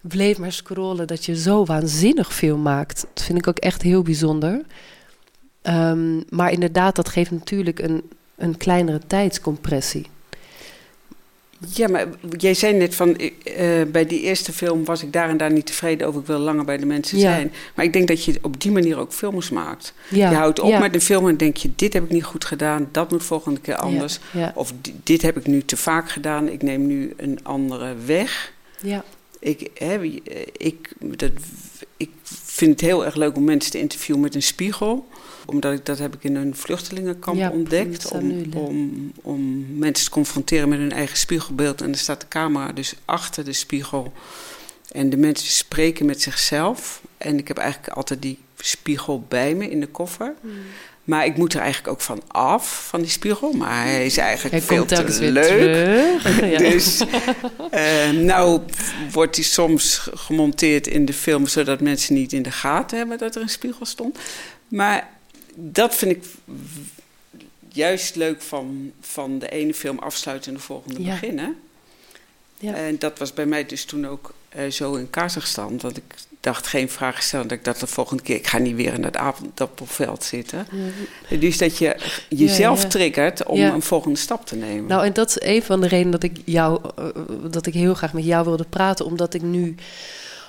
[0.00, 3.06] Bleef maar scrollen dat je zo waanzinnig film maakt.
[3.14, 4.64] Dat vind ik ook echt heel bijzonder.
[5.62, 8.02] Ehm, maar inderdaad, dat geeft natuurlijk een,
[8.36, 10.06] een kleinere tijdscompressie.
[11.74, 12.06] Ja, maar
[12.38, 15.66] jij zei net van, eh, bij die eerste film was ik daar en daar niet
[15.66, 16.20] tevreden over.
[16.20, 17.22] Ik wil langer bij de mensen Ja.
[17.34, 17.52] zijn.
[17.74, 19.94] Maar ik denk dat je op die manier ook films maakt.
[20.10, 20.78] Ja, Je houdt op ja.
[20.78, 22.88] met een film en denk je, dit heb ik niet goed gedaan.
[22.92, 24.18] Dat moet volgende keer anders.
[24.54, 26.48] Of di- dit heb ik nu te vaak gedaan.
[26.48, 28.52] Ik neem nu een andere weg.
[28.82, 29.04] Ja.
[29.38, 30.18] Ik, hè, eh,
[30.56, 31.30] ik, dat,
[31.96, 35.08] ik vind het heel erg leuk om mensen te interviewen met een spiegel.
[35.46, 38.10] Omdat ik, dat heb ik in een vluchtelingenkamp Ja, ontdekt.
[38.10, 41.80] Om, om, om mensen te confronteren met hun eigen spiegelbeeld.
[41.80, 44.12] En er staat de camera dus achter de spiegel.
[44.90, 47.02] En de mensen spreken met zichzelf.
[47.18, 50.34] En ik heb eigenlijk altijd die spiegel bij me in de koffer.
[50.40, 50.50] Hmm.
[51.04, 53.52] Maar ik moet er eigenlijk ook van af, van die spiegel.
[53.52, 56.22] Maar hij is eigenlijk Hij veel te leuk.
[56.50, 56.58] Ja.
[56.58, 57.04] dus
[57.70, 58.60] eh, nou
[59.12, 61.46] wordt hij soms gemonteerd in de film...
[61.46, 64.18] zodat mensen niet in de gaten hebben dat er een spiegel stond.
[64.68, 65.08] Maar
[65.58, 66.24] dat vind ik
[67.68, 71.10] juist leuk van, van de ene film afsluiten en de volgende Ja.
[71.10, 71.56] beginnen.
[72.58, 72.74] Ja.
[72.74, 75.76] En dat was bij mij dus toen ook eh, zo in Kazachstan.
[75.76, 77.48] Dat ik dacht, geen vragen stellen.
[77.48, 80.66] Dat ik dacht de volgende keer, ik ga niet weer in dat aardappelveld zitten.
[81.40, 81.96] Dus dat je
[82.28, 82.88] jezelf ja.
[82.88, 83.72] triggert om Ja.
[83.72, 84.86] een volgende stap te nemen.
[84.86, 87.04] Nou, en dat is een van de redenen dat ik jou, eh,
[87.50, 89.74] dat ik heel graag met jou wilde praten, omdat ik nu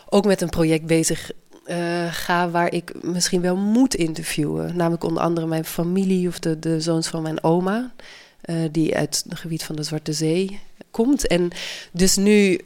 [0.09, 1.31] ook met een project bezig
[1.67, 4.75] eh, ga waar ik misschien wel moet interviewen.
[4.75, 7.91] Namelijk onder andere mijn familie of de, de zoons van mijn oma,
[8.41, 10.59] eh, die uit het gebied van de Zwarte Zee
[10.91, 11.27] komt.
[11.27, 11.49] En
[11.91, 12.59] dus nu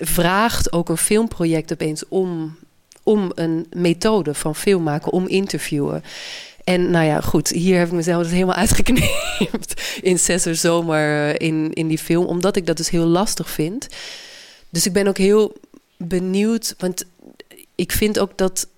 [0.00, 2.56] vraagt ook een filmproject opeens om,
[3.02, 6.02] om een methode van film maken, om interviewen.
[6.64, 11.34] En nou ja, goed, hier heb ik mezelf dus helemaal uitgeknipt in zes uur zomer
[11.34, 13.86] eh, in, in die film, omdat ik dat dus heel lastig vind.
[14.70, 15.56] Dus ik ben ook heel
[15.96, 17.04] benieuwd, want
[17.80, 18.68] ik vind ook dat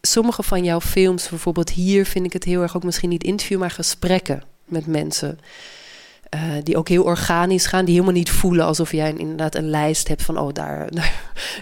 [0.00, 3.58] sommige van jouw films, bijvoorbeeld hier, vind ik het heel erg ook misschien niet interview,
[3.58, 5.38] maar gesprekken met mensen.
[6.28, 10.08] eh, die ook heel organisch gaan, die helemaal niet voelen alsof jij inderdaad een lijst
[10.08, 10.88] hebt van, oh, daar,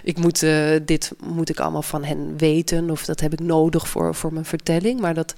[0.03, 3.87] ik moet, eh, dit moet ik allemaal van hen weten, of dat heb ik nodig
[3.87, 4.99] voor, voor mijn vertelling.
[4.99, 5.35] Maar dat,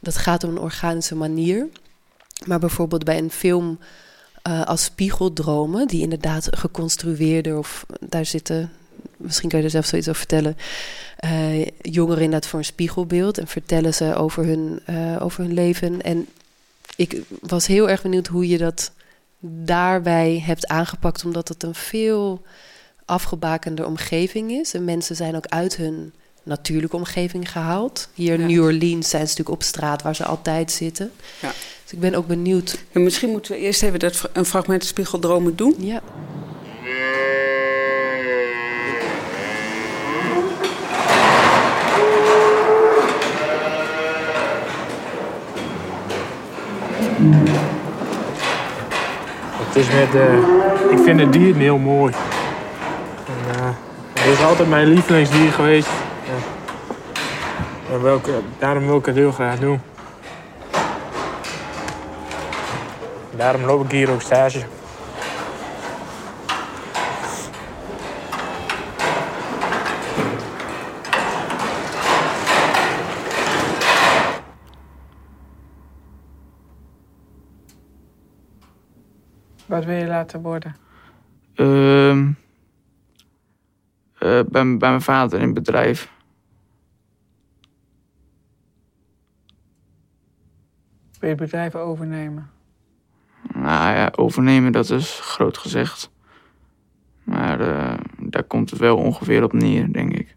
[0.00, 1.68] dat gaat op een organische manier.
[2.44, 3.78] Maar bijvoorbeeld bij een film
[4.42, 8.72] eh, als Spiegeldromen, die inderdaad geconstrueerde, of daar zitten,
[9.16, 10.56] misschien kan je er zelf zoiets over vertellen,
[11.16, 16.02] eh, jongeren inderdaad voor een spiegelbeeld en vertellen ze over hun, eh, over hun leven.
[16.02, 16.26] En
[16.96, 18.92] ik was heel erg benieuwd hoe je dat
[19.44, 22.42] daarbij hebt aangepakt, omdat het een veel
[23.04, 24.74] afgebakende omgeving is.
[24.74, 26.12] En mensen zijn ook uit hun
[26.42, 28.08] natuurlijke omgeving gehaald.
[28.14, 31.12] Hier in New Orleans zijn ze natuurlijk op straat waar ze altijd zitten.
[31.40, 31.52] Ja.
[31.82, 32.84] Dus ik ben ook benieuwd.
[32.92, 35.74] En misschien moeten we eerst even dat, een fragment Spiegeldromen doen.
[35.78, 36.02] Ja.
[49.72, 50.34] Het is eh,
[50.90, 52.12] ik vind het dier heel mooi.
[53.26, 53.70] En, eh,
[54.12, 55.88] het is altijd mijn lievelingsdier geweest.
[58.58, 59.80] Daarom wil ik het heel graag doen.
[63.36, 64.58] Daarom loop ik hier ook stage.
[79.72, 80.76] Wat wil je laten worden?
[81.54, 82.20] Eh,
[84.18, 86.12] bij, bij mijn vader in het bedrijf.
[91.18, 92.50] Wil je het bedrijf overnemen?
[93.54, 96.10] Nou ja, overnemen, dat is groot gezegd.
[97.22, 100.36] Maar eh, daar komt het wel ongeveer op neer, denk ik.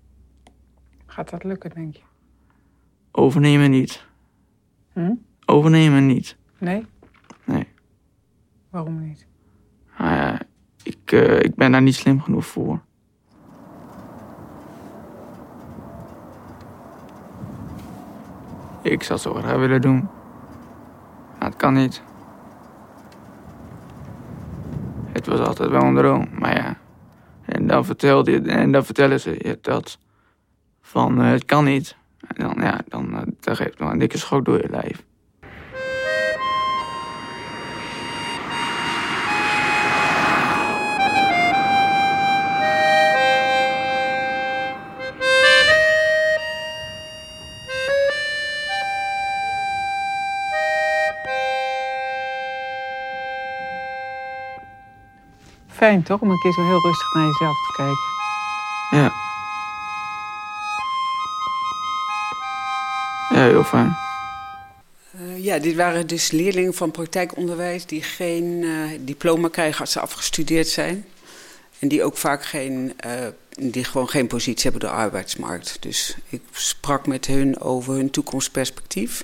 [1.06, 2.04] Gaat dat lukken, denk je?
[3.12, 4.06] Overnemen niet.
[4.94, 5.14] Hm?
[5.46, 6.38] Overnemen niet.
[6.58, 6.86] Nee.
[8.76, 9.28] Waarom niet?
[9.98, 10.40] Ja,
[10.84, 12.82] ik, eh, ik ben daar niet slim genoeg voor.
[18.82, 20.08] Ik zou het zo graag willen doen.
[21.40, 22.02] Maar het kan niet.
[25.26, 26.28] was altijd wel een droom.
[26.40, 26.78] Maar ja,
[27.46, 30.00] en dan, vertelde je, en dan vertellen ze je dat
[30.82, 31.96] van eh, het kan niet.
[32.28, 35.05] En dan, ja, dan, uh, dan geeft het wel een dikke schok door je lijf.
[55.86, 58.04] Fijn toch, om een keer zo heel rustig naar jezelf te kijken.
[58.92, 59.14] Ja.
[63.30, 63.98] Ja, heel fijn.
[65.16, 70.00] Uh, ja, dit waren dus leerlingen van praktijkonderwijs die geen uh, diploma krijgen als ze
[70.00, 71.06] afgestudeerd zijn.
[71.80, 73.12] En die ook vaak geen, uh,
[73.72, 75.78] die gewoon geen positie hebben op de arbeidsmarkt.
[75.80, 79.24] Dus ik sprak met hun over hun toekomstperspectief.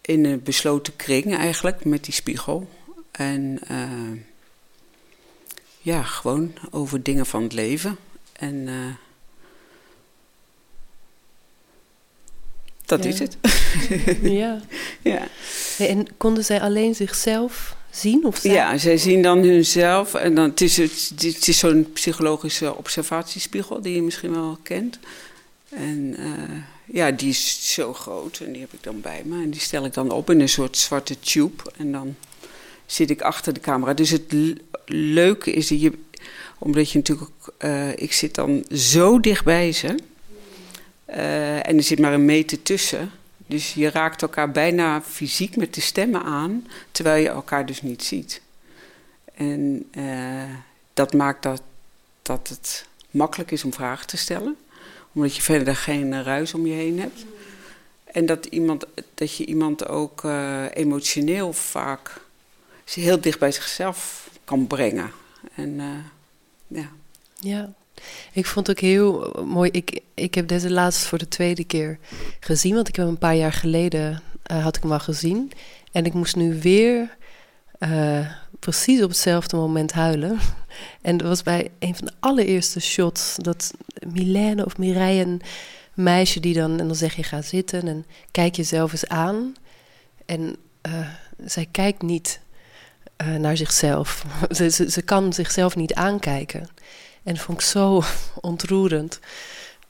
[0.00, 2.68] In een besloten kring eigenlijk, met die spiegel.
[3.10, 3.60] En
[5.84, 7.96] ja, gewoon over dingen van het leven.
[8.32, 8.94] En uh,
[12.84, 13.10] dat ja.
[13.10, 13.36] is het.
[14.40, 14.60] ja.
[15.12, 15.28] ja.
[15.78, 18.24] En konden zij alleen zichzelf zien?
[18.24, 20.14] Of Ja, zij zien dan hunzelf.
[20.14, 24.98] En dan, het is, het, het is zo'n psychologische observatiespiegel die je misschien wel kent.
[25.68, 29.42] En uh, ja, die is zo groot en die heb ik dan bij me.
[29.42, 31.62] En die stel ik dan op in een soort zwarte tube.
[31.76, 32.16] En dan
[32.86, 33.94] zit ik achter de camera.
[33.94, 34.34] Dus het
[34.86, 35.92] leuke is dat je,
[36.58, 39.98] omdat je natuurlijk, uh, ik zit dan zo dichtbij ze.
[41.10, 43.10] Uh, en er zit maar een meter tussen.
[43.46, 48.04] Dus je raakt elkaar bijna fysiek met de stemmen aan, terwijl je elkaar dus niet
[48.04, 48.42] ziet.
[49.34, 50.42] En uh,
[50.94, 51.62] dat maakt dat,
[52.22, 54.56] dat het makkelijk is om vragen te stellen,
[55.12, 57.24] omdat je verder geen ruis om je heen hebt.
[58.04, 60.24] En dat, iemand, dat je iemand ook
[60.74, 62.23] emotioneel vaak
[62.84, 65.10] heel dicht bij zichzelf kan brengen.
[65.54, 65.86] En uh,
[66.66, 66.88] ja.
[67.40, 67.72] Ja,
[68.32, 69.70] ik vond het ook heel mooi.
[69.70, 71.98] Ik, ik heb deze laatst voor de tweede keer
[72.40, 75.52] gezien, want ik heb hem een paar jaar geleden uh, had ik hem al gezien.
[75.92, 77.16] En ik moest nu weer
[77.78, 80.38] uh, precies op hetzelfde moment huilen.
[81.02, 83.74] En dat was bij een van de allereerste shots dat
[84.12, 85.42] Milène of Mireille, een
[85.94, 89.54] meisje die dan, en dan zeg je ga zitten en kijk jezelf eens aan.
[90.26, 90.56] En
[91.44, 92.40] zij kijkt niet
[93.22, 94.24] uh, naar zichzelf.
[94.56, 96.68] Ze, ze, kan zichzelf niet aankijken.
[97.22, 98.02] En vond ik zo
[98.40, 99.20] ontroerend.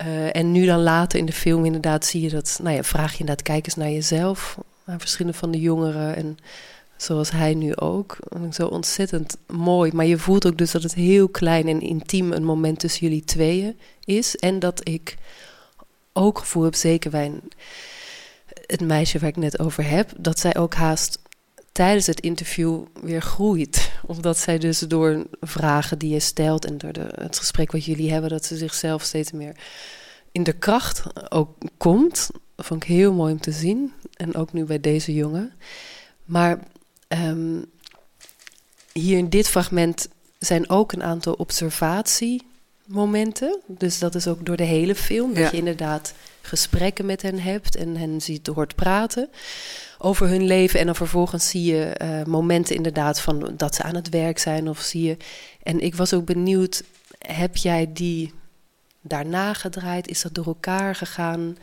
[0.07, 2.59] Uh, en nu dan later in de film inderdaad zie je dat...
[2.63, 4.59] Nou ja, vraag je inderdaad, kijk eens naar jezelf.
[4.85, 6.17] Naar verschillende van de jongeren.
[6.17, 6.39] En
[6.97, 8.17] zoals hij nu ook.
[8.53, 9.93] Zo ontzettend mooi.
[9.93, 12.33] Maar je voelt ook dus dat het heel klein en intiem...
[12.33, 14.37] een moment tussen jullie tweeën is.
[14.37, 15.17] En dat ik
[16.13, 17.33] ook gevoel heb, zeker bij
[18.67, 20.13] het meisje waar ik net over heb...
[20.17, 21.19] dat zij ook haast
[21.75, 23.91] tijdens het interview weer groeit.
[24.07, 28.13] Omdat zij dus door vragen die je stelt en door de, het gesprek wat jullie
[28.13, 29.57] hebben, dat ze zichzelf steeds meer
[30.33, 32.31] in de kracht ook komt.
[32.55, 33.93] Dat vond ik heel mooi om te zien.
[34.17, 35.53] En ook nu bij deze jongen.
[36.25, 36.59] Maar
[37.09, 37.65] um,
[38.93, 40.09] hier in dit fragment
[40.39, 43.61] zijn ook een aantal observatiemomenten.
[43.67, 45.29] Dus dat is ook door de hele film.
[45.35, 45.51] Dat Ja.
[45.51, 46.15] je inderdaad
[46.47, 49.29] gesprekken met hen hebt en hen ziet hoort praten
[49.99, 50.81] over hun leven.
[50.81, 54.69] En dan vervolgens zie je eh, momenten inderdaad van dat ze aan het werk zijn
[54.69, 55.17] of zie je.
[55.63, 56.83] En ik was ook benieuwd,
[57.19, 58.33] heb jij die
[59.01, 60.09] daarna gedraaid?
[60.09, 61.57] Is dat door elkaar gegaan?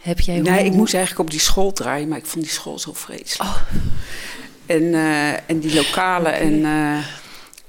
[0.00, 2.52] Heb jij Nee, hoe- ik moest eigenlijk op die school draaien, maar ik vond die
[2.52, 3.50] school zo vreselijk.
[4.66, 6.34] En, eh, en die lokalen.
[6.34, 7.04] En, eh,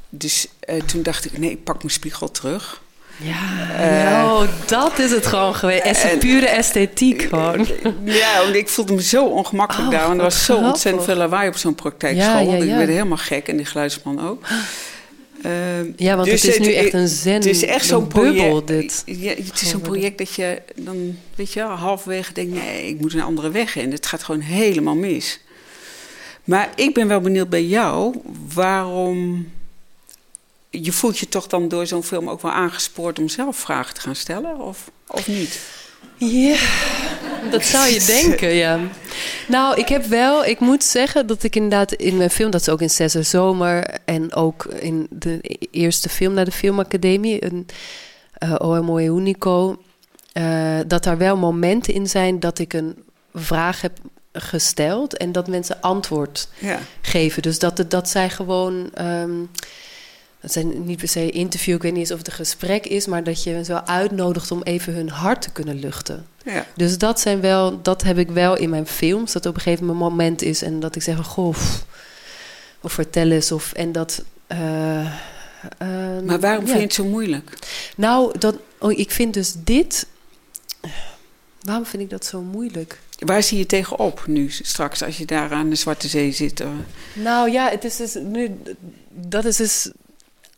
[0.09, 0.47] dus
[0.85, 2.81] toen dacht ik, nee, ik pak mijn spiegel terug.
[3.21, 5.83] Ja, Eh, oh, dat is het gewoon geweest.
[5.83, 7.67] Es- en- pure esthetiek gewoon.
[8.03, 10.07] Ja, want ik voelde me zo ongemakkelijk Oh, daar.
[10.07, 10.71] Want er was zo grappig.
[10.71, 12.51] ontzettend veel lawaai op zo'n praktijkschool.
[12.51, 14.45] Ja, ik werd helemaal gek en die geluidsman ook.
[15.43, 19.03] Ehm, Ja, want het is nu echt een zen- Het is echt zo'n bubbel, dit.
[19.05, 22.53] Ja, het is zo'n project dat je dan, weet je halverwege denkt...
[22.53, 23.91] nee, ik moet een andere weg in.
[23.91, 25.39] Het gaat gewoon helemaal mis.
[26.43, 28.15] Maar ik ben wel benieuwd bij jou
[28.53, 29.47] waarom...
[30.73, 34.01] Je voelt je toch dan door zo'n film ook wel aangespoord om zelf vragen te
[34.01, 35.59] gaan stellen, of, of niet?
[36.17, 36.57] Ja,
[37.51, 38.79] dat zou je denken, ja.
[39.47, 42.69] Nou, ik heb wel, ik moet zeggen dat ik inderdaad in mijn film, dat is
[42.69, 45.39] ook in Cesar Zomer en ook in de
[45.71, 47.65] eerste film naar de Filmacademie, een
[48.43, 49.81] uh, OMO Unico,
[50.33, 53.03] eh, dat daar wel momenten in zijn dat ik een
[53.33, 53.97] vraag heb
[54.33, 56.79] gesteld en dat mensen antwoord Ja.
[57.01, 57.41] geven.
[57.41, 58.89] Dus dat, het- dat zij gewoon.
[58.93, 59.31] ehm,
[60.41, 63.05] dat zijn niet per se interview, ik weet niet eens of het een gesprek is,
[63.05, 66.25] maar dat je zo uitnodigt om even hun hart te kunnen luchten.
[66.45, 66.65] Ja.
[66.75, 69.85] Dus dat zijn wel, dat heb ik wel in mijn films, dat op een gegeven
[69.85, 71.55] moment is en dat ik zeg, goh,
[72.81, 73.51] of vertel eens.
[73.51, 75.11] Of, en dat, eh, eh,
[76.25, 76.67] Maar waarom ja.
[76.67, 77.57] vind je het zo moeilijk?
[77.95, 80.07] Nou, dat, oh, ik vind dus dit...
[81.61, 82.99] Waarom vind ik dat zo moeilijk?
[83.19, 86.59] Waar zie je tegenop nu straks als je daar aan de Zwarte Zee zit?
[86.59, 86.67] eh?
[87.13, 88.51] Nou ja, het is dus nu.
[89.09, 89.91] Dat is dus.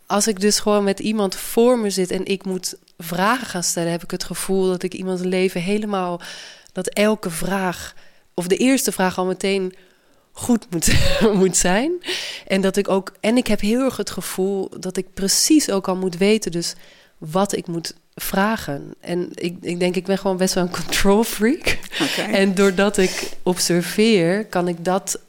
[0.06, 3.92] Als ik dus gewoon met iemand voor me zit en ik moet vragen gaan stellen,
[3.92, 6.22] heb ik het gevoel dat ik iemands leven helemaal.
[6.72, 7.96] Dat elke vraag,
[8.34, 9.74] of de eerste vraag al meteen
[10.32, 10.94] goed moet,
[11.40, 11.92] moet zijn.
[12.48, 13.14] En dat ik ook.
[13.20, 16.76] En ik heb heel erg het gevoel dat ik precies ook al moet weten, dus
[17.18, 18.94] wat ik moet vragen.
[19.00, 21.80] En ik, ik denk, ik ben gewoon best wel een control freak.
[22.18, 25.20] En doordat ik observeer, kan ik dat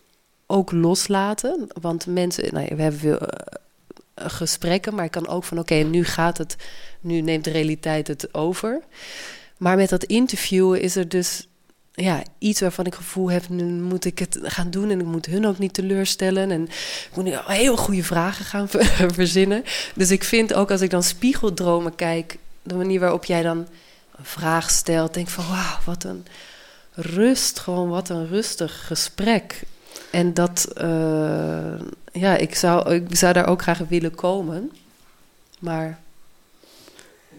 [0.47, 1.67] ook loslaten.
[1.81, 3.55] Want mensen, nou we hebben veel eh,
[4.15, 6.57] gesprekken, maar ik kan ook van oké, nu gaat het,
[7.01, 8.83] nu neemt de realiteit het over.
[9.57, 11.47] Maar met dat interviewen is er dus
[11.93, 15.27] ja, iets waarvan ik gevoel heb, nu moet ik het gaan doen en ik moet
[15.27, 16.51] hun ook niet teleurstellen.
[16.51, 19.65] En ik moet heel goede vragen gaan ver- verzinnen.
[19.95, 23.59] Dus ik vind ook als ik dan spiegeldromen kijk, de manier waarop jij dan
[24.17, 26.27] een vraag stelt, denk van wauw, wat een
[26.93, 29.63] rust, gewoon wat een rustig gesprek.
[30.11, 31.75] En dat, eh,
[32.15, 34.71] ja, ik zou, ik zou daar ook graag willen komen.
[35.59, 35.99] Maar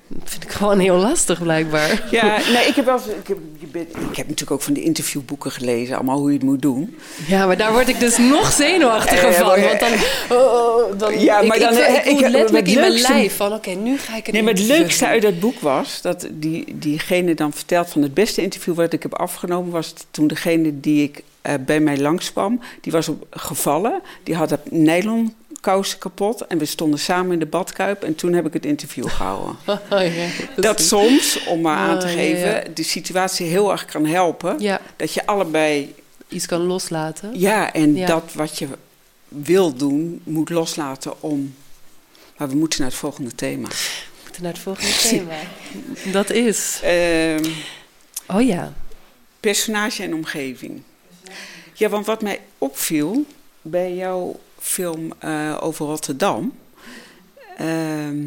[0.08, 2.04] dat vind ik gewoon heel lastig blijkbaar.
[2.12, 3.38] Ja, nee, ik heb, wel, ik, heb,
[3.76, 6.98] ik heb natuurlijk ook van de interviewboeken gelezen, allemaal hoe je het moet doen.
[7.28, 9.62] Ja, maar daar word ik dus nog zenuwachtiger Eh, van.
[9.62, 9.92] Want dan,
[10.38, 13.54] oh, oh, dan Ja, maar ik, dan, ik, ik, ik- letterlijk in mijn lijf van...
[13.54, 16.76] oké, nu ga ik het Nee, maar het leukste uit dat boek was dat die,
[16.78, 21.04] diegene dan vertelt van het beste interview wat ik heb afgenomen, was toen degene die
[21.04, 24.02] ik eh, bij mij langskwam, die was op, gevallen.
[24.24, 28.34] Die had het nylon kousen kapot en we stonden samen in de badkuip en toen
[28.34, 29.56] heb ik het interview gehouden.
[29.66, 32.64] Oh, ja, dat soms, om maar aan te Oh, geven, ja.
[32.74, 34.80] de situatie heel erg kan helpen.
[34.96, 35.96] Dat je allebei
[36.28, 37.40] Iets kan loslaten.
[37.40, 38.68] ja, en dat wat je
[39.28, 41.56] wil doen, moet loslaten om.
[42.38, 43.68] Maar we moeten naar het volgende thema.
[43.68, 43.76] We
[44.24, 45.36] moeten naar het volgende thema.
[46.12, 46.80] Dat is...
[46.84, 47.46] Ehm,
[48.28, 48.74] oh ja.
[49.40, 50.82] Personage en omgeving.
[51.78, 53.26] Ja, want wat mij opviel
[53.62, 56.54] bij jouw film eh, over Rotterdam.
[57.58, 58.18] ehm,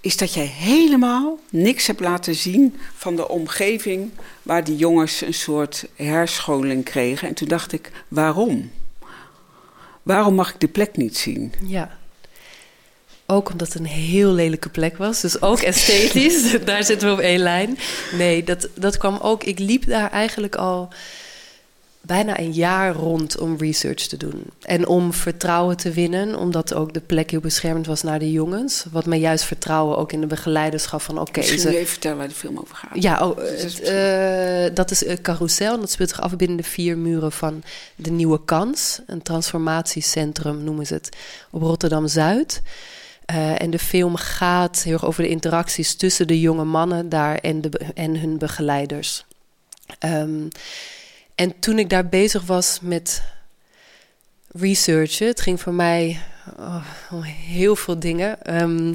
[0.00, 4.10] is dat jij helemaal niks hebt laten zien van de omgeving
[4.42, 7.28] waar die jongens een soort herscholing kregen.
[7.28, 8.70] En toen dacht ik, waarom?
[10.02, 11.52] Waarom mag ik de plek niet zien?
[11.64, 11.98] Ja.
[13.26, 15.20] Ook omdat het een heel lelijke plek was.
[15.20, 16.56] Dus ook esthetisch.
[16.64, 17.78] daar zitten we op één lijn.
[18.12, 19.44] Nee, dat, dat kwam ook.
[19.44, 20.88] Ik liep daar eigenlijk al
[22.00, 24.42] bijna een jaar rond om research te doen.
[24.62, 28.84] En om vertrouwen te winnen, omdat ook de plek heel beschermend was naar de jongens.
[28.90, 31.38] Wat mij juist vertrouwen ook in de begeleiderschap van oké.
[31.38, 33.02] Misschien ze- moet je even vertellen waar de film over gaat.
[33.02, 35.74] ja, oh, Dus het, eh, dat is carousel.
[35.74, 37.62] En dat speelt zich af binnen de vier muren van
[37.96, 39.00] de Nieuwe Kans.
[39.06, 41.16] Een transformatiecentrum noemen ze het
[41.50, 42.62] op Rotterdam-Zuid.
[43.24, 47.36] Eh, en de film gaat heel erg over de interacties tussen de jonge mannen daar
[47.38, 49.24] en, de, en hun begeleiders.
[49.98, 50.46] Ehm,
[51.38, 53.22] en toen ik daar bezig was met
[54.48, 56.20] researchen, het ging voor mij
[56.58, 58.42] oh, om heel veel dingen.
[58.42, 58.94] Ehm,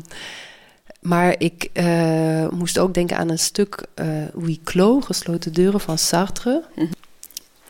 [1.02, 4.06] maar ik eh, moest ook denken aan een stuk eh
[4.42, 6.64] Huis clos, gesloten deuren van Sartre.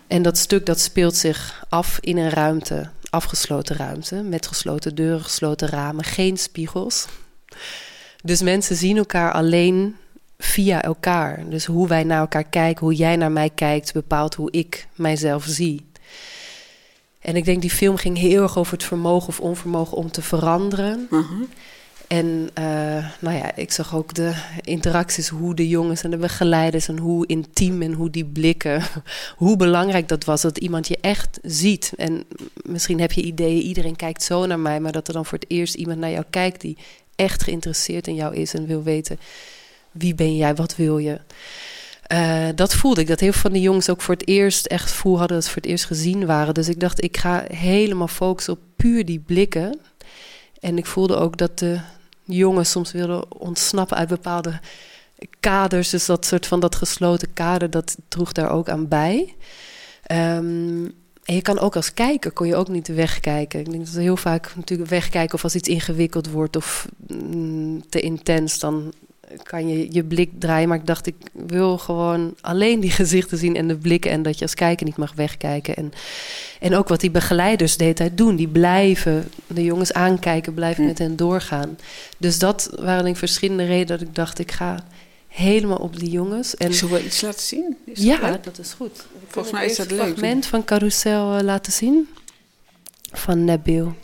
[0.07, 5.23] En dat stuk dat speelt zich af in een ruimte, afgesloten ruimte, met gesloten deuren,
[5.23, 7.05] gesloten ramen, geen spiegels.
[8.23, 9.95] Dus mensen zien elkaar alleen
[10.43, 11.49] via elkaar.
[11.49, 15.45] Dus hoe wij naar elkaar kijken, hoe jij naar mij kijkt, bepaalt hoe ik mijzelf
[15.47, 15.85] zie.
[17.19, 20.21] En ik denk die film ging heel erg over het vermogen of onvermogen om te
[20.21, 21.07] veranderen.
[22.07, 26.87] En eh, nou ja, ik zag ook de interacties, hoe de jongens en de begeleiders
[26.87, 28.83] en hoe intiem en hoe die blikken,
[29.43, 31.93] hoe belangrijk dat was dat iemand je echt ziet.
[31.95, 32.23] En
[32.63, 35.51] misschien heb je ideeën, iedereen kijkt zo naar mij, maar dat er dan voor het
[35.51, 36.77] eerst iemand naar jou kijkt die
[37.15, 39.19] echt geïnteresseerd in jou is en wil weten
[39.93, 41.19] wie ben jij, wat wil je.
[42.03, 44.91] Eh, dat voelde ik, dat heel veel van de jongens ook voor het eerst echt
[44.91, 46.53] gevoel hadden dat ze voor het eerst gezien waren.
[46.53, 49.79] Dus ik dacht, ik ga helemaal focussen op puur die blikken.
[50.59, 51.79] En ik voelde ook dat de
[52.23, 54.59] jongens soms wilden ontsnappen uit bepaalde
[55.39, 55.89] kaders.
[55.89, 59.35] Dus dat soort van dat gesloten kader, dat droeg daar ook aan bij.
[60.03, 60.85] Ehm,
[61.23, 63.59] en je kan ook als kijker, kon je ook niet wegkijken.
[63.59, 67.89] Ik denk dat we heel vaak natuurlijk wegkijken of als iets ingewikkeld wordt of mm,
[67.89, 68.93] te intens, dan
[69.43, 70.67] kan je je blik draaien.
[70.67, 74.11] Maar ik dacht, ik wil gewoon alleen die gezichten zien en de blikken.
[74.11, 75.75] En dat je als kijker niet mag wegkijken.
[75.75, 75.91] En,
[76.59, 78.35] en ook wat die begeleiders de hele tijd doen.
[78.35, 81.77] Die blijven de jongens aankijken, blijven met hen doorgaan.
[82.17, 84.83] Dus dat waren denk ik verschillende redenen dat ik dacht, ik ga
[85.27, 86.55] helemaal op die jongens.
[86.55, 87.77] En, Zullen we iets laten zien?
[87.85, 89.05] Is ja, dat is goed.
[89.27, 90.05] Volgens mij is dat een leuk.
[90.05, 92.07] fragment van Carousel eh, laten zien.
[93.11, 93.95] van Nabil.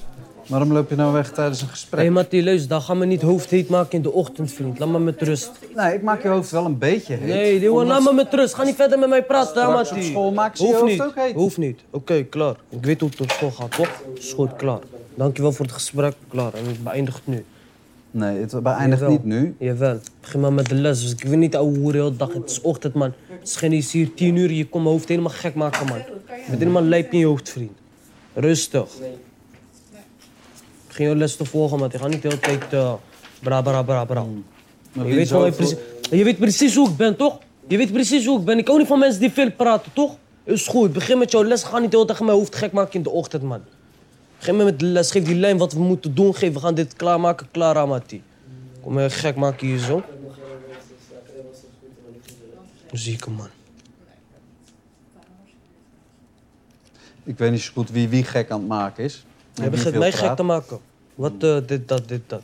[0.49, 2.05] Waarom loop je nou weg tijdens een gesprek?
[2.05, 4.79] Hé hey, luister, dan ga me niet hoofdheet maken in de ochtend, vriend.
[4.79, 5.51] Laat me met rust.
[5.75, 7.61] Nee, ik maak je hoofd wel een beetje heet.
[7.61, 8.53] Nee, laat me met rust.
[8.53, 11.01] Ga niet verder met mij praten, hè, school maak Hoeft hoofd niet.
[11.01, 11.33] ook heet.
[11.33, 11.79] Hoeft niet.
[11.89, 12.55] Oké, klaar.
[12.69, 14.03] Ik weet hoe het op school gaat, toch?
[14.15, 14.79] Is goed, klaar.
[15.15, 16.53] Dankjewel voor het gesprek, klaar.
[16.53, 17.45] En ik beëindig het nu.
[18.11, 19.09] Nee, het beëindigt Jawel.
[19.09, 19.55] niet nu.
[19.59, 19.99] Jawel.
[20.21, 21.01] Begin maar met de les.
[21.01, 22.33] Dus ik wil niet ouwe heel de dag.
[22.33, 23.13] Het is ochtend, man.
[23.27, 24.51] Het is geen iets hier tien uur.
[24.51, 25.97] Je komt mijn hoofd helemaal gek maken, man.
[25.97, 27.77] Je bent helemaal lijp in je hoofd, vriend.
[28.33, 28.87] Rustig.
[30.99, 31.89] Begin je les te volgen, man.
[31.91, 32.73] Je gaat niet de hele tijd...
[32.73, 32.93] eh,
[33.39, 34.25] bra, bra, bra, bra.
[34.93, 35.75] Maar Je weet, precies,
[36.09, 37.37] je weet precies hoe ik ben, toch?
[37.67, 38.57] Je weet precies hoe ik ben.
[38.57, 40.17] Ik hou niet van mensen die veel praten, toch?
[40.43, 40.93] Is goed.
[40.93, 41.63] Begin met jouw les.
[41.63, 43.61] Ga niet de hele dag mijn hoofd gek maken in de ochtend, man.
[44.37, 45.11] Begin met de les.
[45.11, 46.35] Geef die lijn wat we moeten doen.
[46.35, 47.47] Geef, we gaan dit klaarmaken.
[47.51, 48.23] Klaar, Amati.
[48.81, 50.03] Kom me gek maken hier zo.
[52.91, 53.49] Zieke man.
[57.23, 59.25] Ik weet niet zo goed wie wie gek aan het maken is.
[59.55, 60.88] En Je mij gek te maken.
[61.20, 62.41] Wat eh, dit, dat, dit, dat.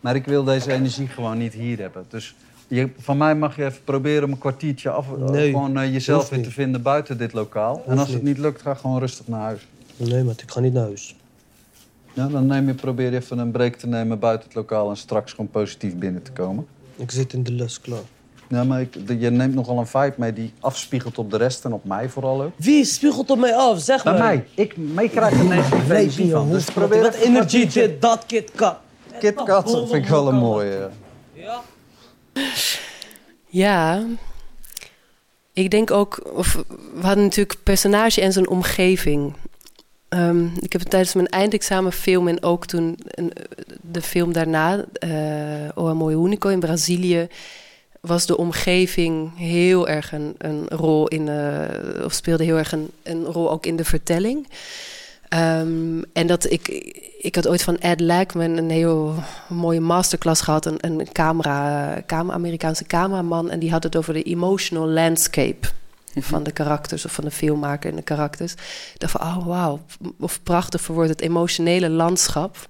[0.00, 2.04] Maar ik wil deze energie gewoon niet hier hebben.
[2.08, 2.34] Dus
[2.66, 5.92] je, van mij mag je even proberen om een kwartiertje af, eh, Nee, gewoon eh,
[5.92, 7.82] jezelf weer te vinden buiten dit lokaal.
[7.86, 8.24] en als het niet.
[8.24, 9.66] niet lukt, ga gewoon rustig naar huis.
[9.96, 11.16] Nee, maar ik ga niet naar huis.
[12.12, 14.96] Ja, dan neem je, probeer je even een break te nemen buiten het lokaal en
[14.96, 16.66] straks gewoon positief binnen te komen.
[16.96, 18.02] Ik zit in de les, klaar.
[18.48, 21.64] Ja, maar ik, de- je neemt nogal een vibe mee die afspiegelt op de rest
[21.64, 22.52] en op mij vooral ook.
[22.56, 23.80] Wie spiegelt op mij af?
[23.80, 24.22] Zeg Bij maar.
[24.22, 24.44] mij.
[24.54, 26.50] Ik, maar ik krijg er negatieve energie van.
[26.50, 28.76] Dus probeer Wat een kwartiertje- dit, dat, KitKat.
[29.18, 30.88] KitKat vind ik wel een mooie.
[33.46, 34.06] Ja,
[35.52, 36.54] ik denk ook, of
[36.94, 39.34] we hadden natuurlijk personage en zijn omgeving.
[40.08, 43.32] Ehm, ik heb tijdens mijn eindexamenfilm en ook toen een-
[43.82, 47.28] de film daarna, eh O Amor Único in Brazilië,
[48.00, 52.90] was de omgeving heel erg een, een rol in, eh, of speelde heel erg een,
[53.02, 54.48] een rol ook in de vertelling.
[55.28, 56.68] Ehm, en dat ik,
[57.18, 59.14] ik had ooit van Ed Lackman een heel
[59.48, 64.22] mooie masterclass gehad, een, een camera, camera, Amerikaanse cameraman, en die had het over de
[64.22, 65.68] emotional landscape
[66.14, 68.52] van de karakters of van de filmmaker en de karakters.
[68.52, 69.80] Ik dacht van, oh wauw,
[70.20, 72.68] of prachtig verwoord het emotionele landschap.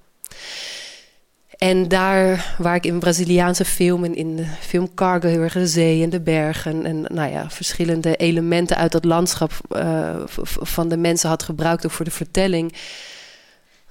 [1.59, 5.67] En daar waar ik in Braziliaanse film en in de film Cargo heel erg de
[5.67, 10.97] zee en de bergen en nou ja, verschillende elementen uit dat landschap eh, van de
[10.97, 12.73] mensen had gebruikt ook voor de vertelling,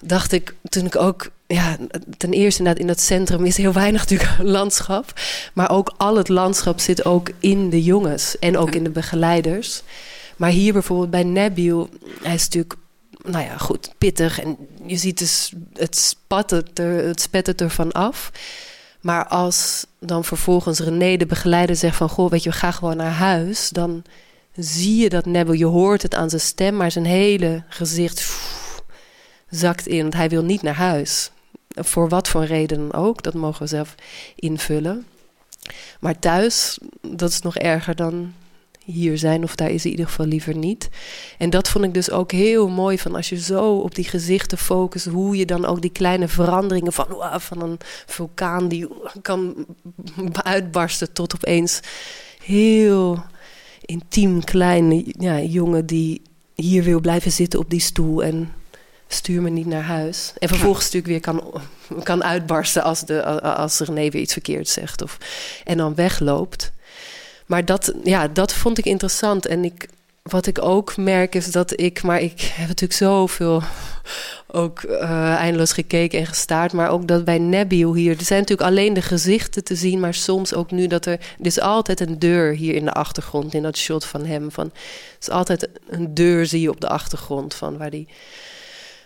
[0.01, 1.77] dacht ik toen ik ook, ja,
[2.17, 5.13] ten eerste inderdaad in dat centrum is heel weinig natuurlijk landschap,
[5.55, 9.83] maar ook al het landschap zit ook in de jongens en ook in de begeleiders.
[10.37, 11.89] Maar hier bijvoorbeeld bij Nabil,
[12.23, 12.75] hij is natuurlijk
[13.25, 14.41] nou ja, goed, pittig.
[14.41, 14.57] En
[14.87, 15.97] je ziet dus, het
[16.79, 17.07] er,
[17.47, 18.31] het ervan af.
[19.01, 22.09] Maar als dan vervolgens René, de begeleider, zegt van...
[22.09, 23.69] goh, weet je, we gaan gewoon naar huis...
[23.71, 24.03] dan
[24.57, 26.77] zie je dat Nebel, je hoort het aan zijn stem...
[26.77, 28.33] maar zijn hele gezicht
[29.49, 31.31] zakt in, want hij wil niet naar huis.
[31.69, 33.95] Voor wat voor reden ook, dat mogen we zelf
[34.35, 35.07] invullen.
[36.01, 38.35] Maar thuis, dat is nog erger dan
[38.93, 40.89] hier zijn, of daar is in ieder geval liever niet.
[41.39, 44.59] En dat vond ik dus ook heel mooi van als je zo op die gezichten
[44.59, 47.07] focust, hoe je dan ook die kleine veranderingen van,
[47.41, 48.89] van een vulkaan die
[49.23, 49.67] kan
[50.33, 51.81] uitbarsten tot opeens
[52.45, 53.25] heel
[53.81, 56.23] intiem kleine ja, jongen die
[56.55, 58.53] hier wil blijven zitten op die stoel en
[59.09, 60.33] stuur me niet naar huis.
[60.39, 61.63] En vervolgens natuurlijk weer kan,
[62.03, 65.19] kan uitbarsten als, de, als René weer iets verkeerd zegt of,
[65.65, 66.73] en dan wegloopt.
[67.49, 69.47] Maar dat, ja, dat vond ik interessant.
[69.47, 69.89] En ik,
[70.23, 72.03] wat ik ook merk is dat ik...
[72.03, 73.63] Maar ik heb natuurlijk zoveel
[74.47, 76.73] ook uh, eindeloos gekeken en gestaard.
[76.73, 78.19] Maar ook dat bij Nabil hier...
[78.19, 80.01] Er zijn natuurlijk alleen de gezichten te zien.
[80.01, 81.13] Maar soms ook nu dat er...
[81.13, 83.55] Er is altijd een deur hier in de achtergrond.
[83.55, 84.51] In dat shot van hem.
[84.51, 87.55] Van, er is altijd een deur zie je op de achtergrond.
[87.55, 88.09] Van waar die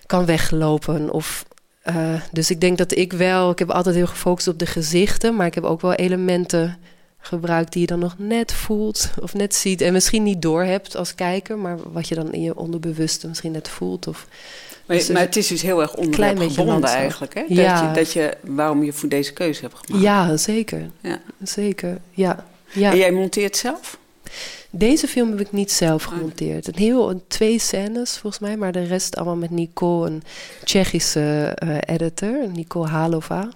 [0.06, 1.44] kan weglopen of...
[1.84, 3.50] Uh, dus ik denk dat ik wel...
[3.50, 5.36] Ik heb altijd heel gefocust op de gezichten.
[5.36, 6.78] Maar ik heb ook wel elementen
[7.24, 11.14] gebruikt die je dan nog net voelt of net ziet en misschien niet doorhebt als
[11.14, 14.06] kijker, maar wat je dan in je onderbewuste misschien net voelt.
[14.06, 14.26] Of,
[14.86, 17.40] maar, dus maar het is dus heel erg onderwerpgebonden eigenlijk, hè?
[17.40, 17.88] Dat, ja.
[17.88, 20.04] je, dat je, waarom je voor deze keuze hebt gemaakt.
[20.04, 20.90] Ja, zeker.
[21.00, 21.20] Ja.
[21.42, 22.46] Zeker, ja.
[22.72, 22.90] ja.
[22.90, 23.98] En jij monteert zelf?
[24.70, 26.66] Deze film heb ik niet zelf gemonteerd.
[26.66, 30.22] Een heel, twee scènes volgens mij, maar de rest allemaal met Nicole, een
[30.64, 33.48] Tsjechische uh, editor, Nicole Halova.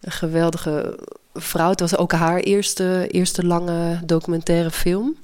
[0.00, 0.98] Een geweldige
[1.34, 1.70] vrouw.
[1.70, 5.16] Het was ook haar eerste, eerste lange documentaire film.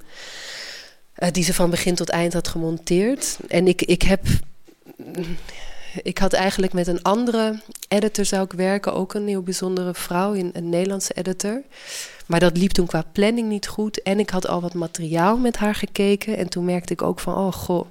[1.19, 3.39] Uh, die ze van begin tot eind had gemonteerd.
[3.49, 4.21] En ik, ik heb.
[6.03, 8.95] Ik had eigenlijk met een andere editor zou ik werken.
[8.95, 11.63] Ook een heel bijzondere vrouw, een, een Nederlandse editor.
[12.27, 14.03] Maar dat liep toen qua planning niet goed.
[14.03, 16.37] En ik had al wat materiaal met haar gekeken.
[16.37, 17.87] En toen merkte ik ook van, oh goh,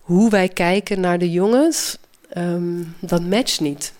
[0.00, 1.98] hoe wij kijken naar de jongens.
[2.28, 3.92] ehm, dat matcht niet.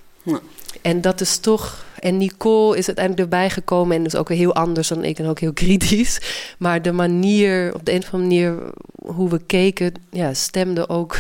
[0.83, 1.85] En dat is toch.
[1.99, 5.27] En Nicole is uiteindelijk erbij gekomen en is ook weer heel anders dan ik en
[5.27, 6.21] ook heel kritisch.
[6.59, 8.73] Maar de manier, op de een of andere manier,
[9.15, 11.17] hoe we keken, ja, stemde ook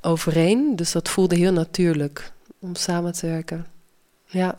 [0.00, 0.76] overeen.
[0.76, 3.66] Dus dat voelde heel natuurlijk om samen te werken.
[4.26, 4.56] Ja.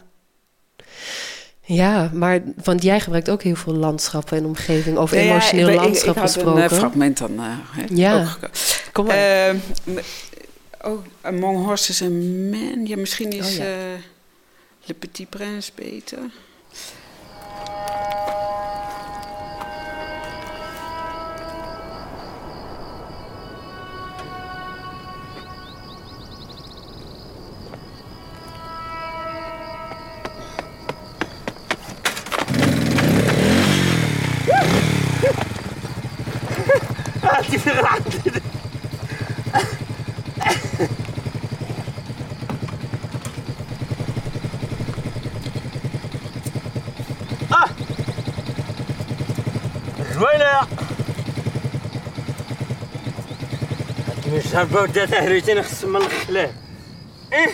[1.68, 4.98] Ja, maar want jij gebruikt ook heel veel landschappen en omgeving.
[4.98, 6.64] Over Nou ja, emotioneel ik- ik- landschap ik had gesproken.
[6.64, 7.38] een eh, fragment dan.
[7.40, 8.22] eh, hè, Ja.
[8.22, 8.50] ook-
[8.92, 9.16] Kom maar.
[9.18, 9.56] Eh,
[10.86, 12.86] m- oh, Among Horses and Men.
[12.86, 13.64] Ja, misschien is Oh, ja.
[13.64, 14.00] eh,
[14.86, 16.20] Le Petit Prince beter.
[37.50, 38.02] die verraad.
[47.52, 47.70] آه.
[50.42, 50.62] يا
[54.08, 56.50] هاد هبه ودا تهريتين خص من الخلاه
[57.34, 57.48] إيه؟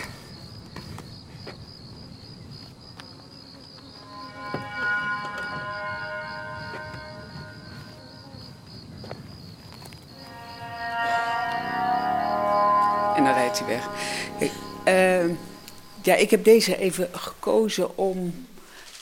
[16.02, 18.46] Ja, ik heb deze even gekozen om.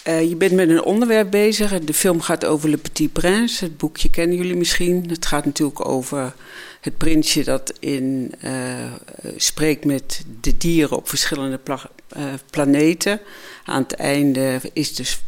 [0.03, 1.79] eh, je bent met een onderwerp bezig.
[1.79, 3.65] De film gaat over Le Petit Prince.
[3.65, 5.05] Het boekje kennen jullie misschien.
[5.09, 6.35] Het gaat natuurlijk over
[6.81, 8.93] het prinsje dat in, eh,
[9.37, 11.61] spreekt met de dieren op verschillende
[12.09, 13.21] eh, planeten.
[13.65, 15.21] Aan het einde is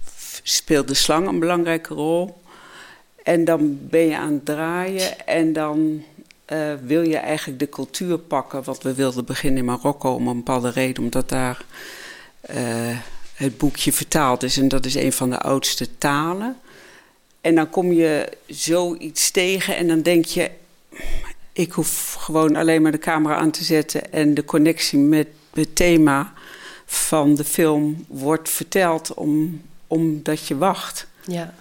[0.43, 2.41] speelt de slang een belangrijke rol.
[3.23, 6.05] En dan ben je aan het draaien en dan
[6.53, 8.65] eh, wil je eigenlijk de cultuur pakken.
[8.65, 11.65] Want we wilden beginnen in Marokko om een bepaalde reden, omdat daar
[12.41, 12.99] eh,
[13.35, 14.57] het boekje vertaald is.
[14.57, 16.57] En dat is een van de oudste talen.
[17.41, 20.51] En dan kom je zoiets tegen en dan denk je...
[21.53, 24.13] ik hoef gewoon alleen maar de camera aan te zetten...
[24.13, 26.33] en de connectie met het thema
[26.87, 29.15] van de film wordt verteld...
[29.15, 31.07] Om, omdat je wacht.
[31.27, 31.55] Ja.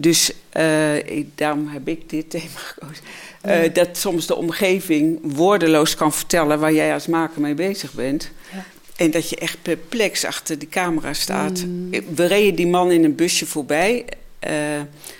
[0.00, 3.04] Dus eh, ik- daarom heb ik dit thema gekozen.
[3.40, 3.68] Eh, Ja.
[3.68, 8.30] Dat soms de omgeving woordeloos kan vertellen waar jij als maker mee bezig bent.
[8.52, 8.64] Ja.
[8.96, 11.64] En dat je echt perplex achter die camera staat.
[11.66, 11.90] Mm.
[12.14, 14.04] We reden die man in een busje voorbij.
[14.38, 14.52] eh,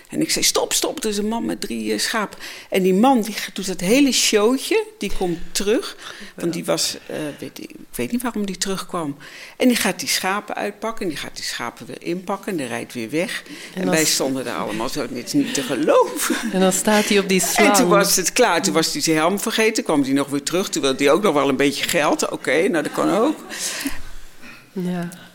[0.09, 2.39] en ik zei, stop, stop, er is een man met drie uh, schapen.
[2.69, 5.97] En die man die doet dat hele showtje, die komt terug.
[6.35, 9.17] Want die was, uh, weet ik, weet niet waarom die terugkwam.
[9.57, 11.01] En die gaat die schapen uitpakken.
[11.01, 12.51] En die gaat die schapen weer inpakken.
[12.51, 13.43] En die rijdt weer weg.
[13.73, 16.35] En, en wij stonden daar allemaal zo, dit is niet te geloven.
[16.51, 17.69] En dan staat hij op die slang.
[17.69, 18.61] En toen was het klaar.
[18.61, 19.83] Toen was hij zijn helm vergeten.
[19.83, 20.69] kwam hij nog weer terug.
[20.69, 22.23] Toen wilde hij ook nog wel een beetje geld.
[22.23, 23.37] Oké, okay, nou dat kan ook.
[24.71, 25.28] Ja.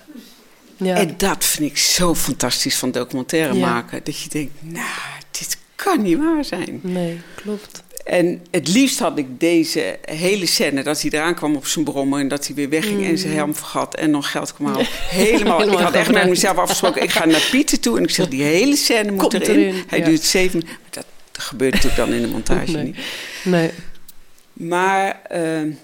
[0.77, 0.97] Ja.
[0.97, 3.67] En dat vind ik zo fantastisch van documentaire Ja.
[3.67, 4.01] maken.
[4.05, 4.87] Dat je denkt, nou,
[5.31, 6.81] dit kan niet waar zijn.
[6.83, 7.83] Nee, klopt.
[8.05, 12.21] En het liefst had ik deze hele scène, dat hij eraan kwam op zijn brommer
[12.21, 13.05] en dat hij weer wegging Mm.
[13.05, 14.87] en zijn helm vergat en nog geld kwam halen.
[15.11, 15.63] Helemaal.
[15.63, 18.43] ik had echt met mezelf afgesproken, ik ga naar Pieter toe en ik zeg, die
[18.43, 19.59] hele scène moet Komt erin.
[19.59, 20.05] erin, Hij ja.
[20.05, 20.63] duurt zeven.
[20.91, 22.85] Dat gebeurt natuurlijk dan in de montage Nee.
[22.85, 22.97] niet.
[23.45, 23.71] Nee.
[24.53, 25.39] Maar, uh,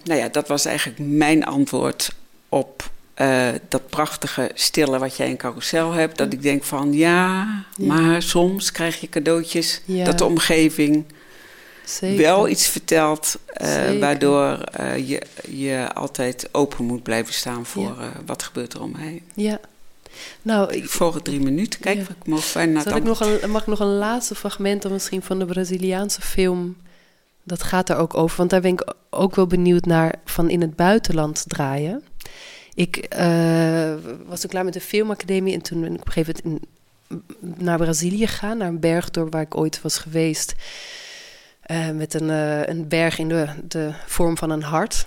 [0.04, 2.12] nou ja, dat was eigenlijk mijn antwoord
[2.48, 2.90] op
[3.20, 6.18] uh, dat prachtige stille wat jij in carousel hebt.
[6.18, 7.94] Dat ik denk van, ja, ja.
[7.94, 10.04] maar soms krijg je cadeautjes Ja.
[10.04, 11.04] dat de omgeving
[11.84, 12.16] Zeker.
[12.16, 13.98] wel iets vertelt, uh, Zeker.
[13.98, 18.12] waardoor uh, je, je altijd open moet blijven staan voor ja.
[18.26, 19.22] wat gebeurt er omheen.
[19.34, 19.60] Ja.
[20.42, 23.66] Nou, ik, Vorige drie minuten, kijk, ik mogen bijna Zal ik nog een, mag ik
[23.66, 26.76] nog een laatste fragment dan misschien van de Braziliaanse film?
[27.42, 30.60] Dat gaat er ook over, want daar ben ik ook wel benieuwd naar van in
[30.60, 32.02] het buitenland draaien.
[32.80, 33.94] Ik uh,
[34.26, 36.64] was toen klaar met de filmacademie en toen ben ik op een gegeven moment
[37.58, 40.54] naar Brazilië gegaan, naar een bergdorp waar ik ooit was geweest.
[41.66, 45.06] Uh, met een, uh, een berg in de, de vorm van een hart.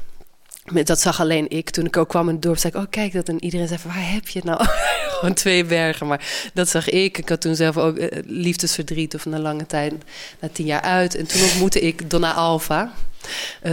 [0.84, 1.69] Dat zag alleen ik.
[1.69, 3.30] Toen ik ook kwam in het dorp, zei ik, oh kijk dat.
[3.30, 4.65] En iedereen zei van, waar heb je het nou?
[5.19, 7.17] Gewoon twee bergen, maar dat zag ik.
[7.17, 9.93] Ik had toen zelf ook liefdesverdriet of na lange tijd,
[10.39, 11.15] na tien jaar uit.
[11.15, 12.93] En toen ontmoette ik Donna Alva.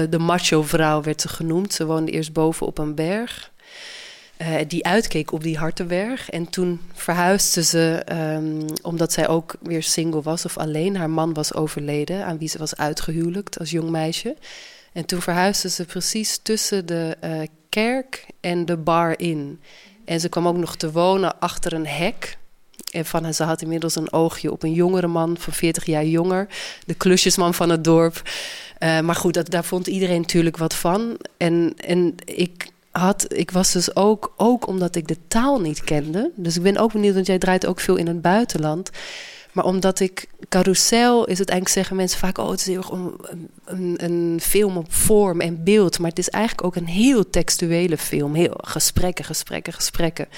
[0.09, 1.73] De macho vrouw werd ze genoemd.
[1.73, 3.51] Ze woonde eerst boven op een berg.
[4.41, 6.31] Uh, die uitkeek op die Hartenberg.
[6.31, 10.97] En toen verhuisde ze, um, omdat zij ook weer single was of alleen.
[10.97, 14.37] Haar man was overleden, aan wie ze was uitgehuwelijkt als jong meisje.
[14.93, 19.61] En toen verhuisde ze precies tussen de uh, kerk en de bar in.
[20.05, 22.39] En ze kwam ook nog te wonen achter een hek.
[22.91, 26.47] En van, ze had inmiddels een oogje op een jongere man van 40 jaar jonger.
[26.87, 28.23] De klusjesman van het dorp.
[28.79, 31.17] Eh, maar goed, dat, daar vond iedereen natuurlijk wat van.
[31.37, 36.31] En, en ik, had, ik was dus ook, ook omdat ik de taal niet kende.
[36.35, 38.91] Dus ik ben ook benieuwd, want jij draait ook veel in het buitenland.
[39.53, 42.91] Maar omdat ik carousel is het eigenlijk zeggen mensen vaak: oh, het is heel erg
[43.65, 45.99] een, een, film op vorm en beeld.
[45.99, 48.35] Maar het is eigenlijk ook een heel textuele film.
[48.35, 50.29] Heel gesprekken, gesprekken, gesprekken.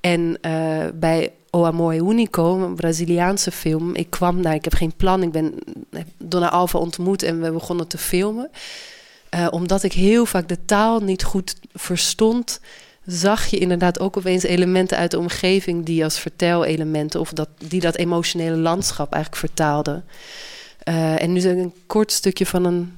[0.00, 3.94] En uh, bij O Amor Único, een Braziliaanse film.
[3.94, 5.22] Ik kwam daar, ik heb geen plan.
[5.22, 5.54] Ik ben
[6.18, 8.50] Donna Alva ontmoet en we begonnen te filmen.
[9.34, 12.60] Uh, omdat ik heel vaak de taal niet goed verstond,
[13.04, 17.80] zag je inderdaad ook opeens elementen uit de omgeving die als vertelelementen of dat, die
[17.80, 20.04] dat emotionele landschap eigenlijk vertaalden.
[20.88, 22.96] Uh, en nu ik een kort stukje van, een,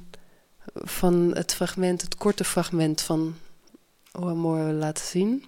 [0.75, 3.35] van het fragment, het korte fragment van
[4.13, 5.45] O Amor laten zien.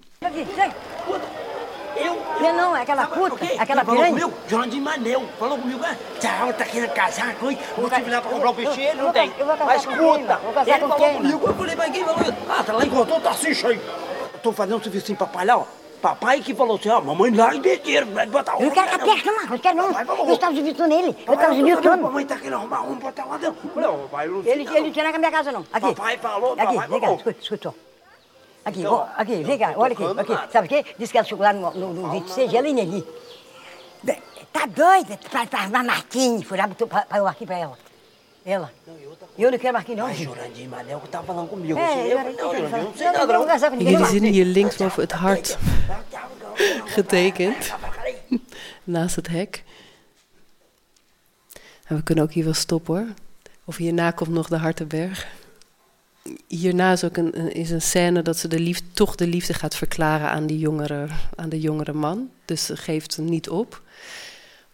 [2.41, 3.59] Não, não, é aquela puta, okay.
[3.59, 4.21] aquela falou piranha.
[4.21, 4.39] comigo?
[4.49, 5.23] Jornaldinho Manel.
[5.39, 7.61] Falou comigo, ah, tchau, tá querendo casar com ele.
[7.77, 9.33] Vou te virar pra comprar um peixe, não tem.
[9.39, 10.45] Eu vou casar Mas escuta, quem?
[10.45, 11.17] Vou casar ele com falou quem?
[11.17, 11.47] comigo.
[11.47, 12.35] Eu falei, mas quem falou isso?
[12.49, 13.81] Ah, tá lá encontrou o Tarcísio aí.
[14.35, 15.65] Eu tô fazendo um serviço pra lá, ó.
[16.01, 19.05] Papai que falou assim, ó, mamãe lá em besteira, vai botar Eu não quero ficar
[19.05, 20.29] perto, não, eu quero não.
[20.29, 21.97] Eu estava dividindo nele, eu estava dividindo.
[21.99, 23.69] Mamãe tá querendo arrumar um botar lá dentro.
[23.75, 25.65] Eu ó, papai, eu não Ele, ele tinha na minha casa, não.
[25.73, 25.95] Aqui.
[25.95, 27.17] Papai falou, Aqui, papai cá, falou.
[27.17, 27.88] escuta, escuta.
[28.69, 30.53] Aqui, ó, aqui, vem cá, olha aqui, aqui.
[30.53, 30.85] Sabe o quê?
[30.99, 33.05] Disse que ela chegou lá no, no, no 26, ela e Nelly.
[34.03, 37.07] Bem, Tá doida pra, pra, pra Marquinhos, foi lá, botou pra,
[37.59, 37.79] ela.
[38.45, 38.73] Ela.
[39.39, 40.07] Eu não quero Marquinhos, não.
[40.09, 41.79] Mas Jurandir Manel que falando comigo.
[41.79, 43.47] É, eu eu- não, eu- Jurandir, eu não sei eu- nada, eu não
[43.85, 43.93] não.
[43.93, 44.11] Jullie não.
[44.11, 45.59] zien hier links boven het hart
[46.87, 47.73] getekend.
[48.85, 49.65] Naast het hek.
[51.87, 53.07] En we kunnen ook hier wel stoppen hoor.
[53.65, 55.27] Of hierna komt nog de Hartenberg.
[56.47, 59.77] Hierna is ook een, is een scène dat ze de liefde, toch de liefde gaat
[59.77, 61.07] verklaren aan, die jongere,
[61.37, 62.29] aan de jongere man.
[62.45, 63.83] Dus ze geeft niet op.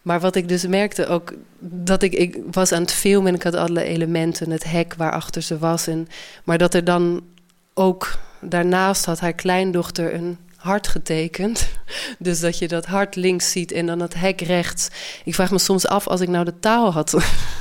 [0.03, 3.43] Maar wat ik dus merkte ook, dat ik, ik was aan het filmen en ik
[3.43, 5.87] had alle elementen, het hek waarachter ze was.
[5.87, 6.09] En,
[6.45, 7.23] maar dat er dan
[7.75, 11.69] ook daarnaast had haar kleindochter een hart getekend.
[12.19, 14.89] Dus dat je dat hart links ziet en dan het hek rechts.
[15.25, 17.15] Ik vraag me soms af als ik nou de taal had,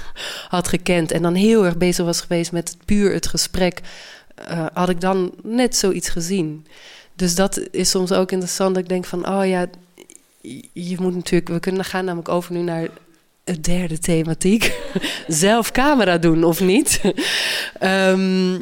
[0.55, 3.79] had gekend en dan heel erg bezig was geweest met puur het gesprek,
[4.35, 6.67] eh, had ik dan net zoiets gezien.
[7.15, 9.67] Dus dat is soms ook interessant dat ik denk van, oh ja,
[10.73, 12.87] je moet natuurlijk, we kunnen gaan namelijk over nu naar
[13.43, 14.73] het derde thematiek.
[15.27, 17.01] Zelf camera doen of niet.
[17.79, 18.59] Ehm,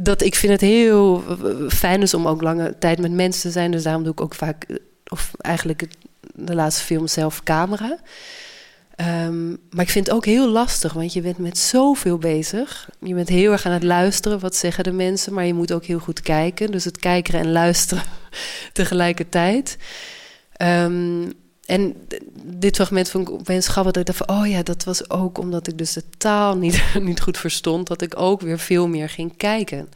[0.00, 1.22] dat ik vind het heel
[1.68, 3.70] fijn is om ook lange tijd met mensen te zijn.
[3.70, 4.66] Dus daarom doe ik ook vaak,
[5.08, 5.86] of eigenlijk
[6.34, 7.98] de laatste film zelf camera.
[8.96, 12.88] Ehm, maar ik vind het ook heel lastig, want je bent met zoveel bezig.
[13.00, 15.84] Je bent heel erg aan het luisteren, wat zeggen de mensen, maar je moet ook
[15.84, 16.70] heel goed kijken.
[16.70, 18.04] Dus het kijken en luisteren
[18.72, 19.76] tegelijkertijd.
[20.52, 21.30] Ehm,
[21.66, 21.96] en
[22.42, 23.74] dit fragment vond ik opeens.
[23.74, 26.82] Dat ik dacht van, oh ja, dat was ook omdat ik dus de taal niet,
[27.00, 27.86] niet goed verstond.
[27.86, 29.88] Dat ik ook weer veel meer ging kijken.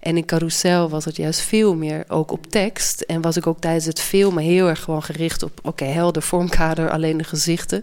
[0.00, 3.00] En in Carousel was het juist veel meer ook op tekst.
[3.00, 5.60] En was ik ook tijdens het filmen heel erg gewoon gericht op...
[5.62, 7.82] oké, helder vormkader, alleen de gezichten.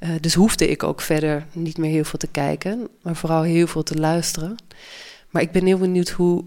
[0.00, 2.88] Eh, dus hoefde ik ook verder niet meer heel veel te kijken.
[3.02, 4.56] Maar vooral heel veel te luisteren.
[5.30, 6.44] Maar ik ben heel benieuwd hoe,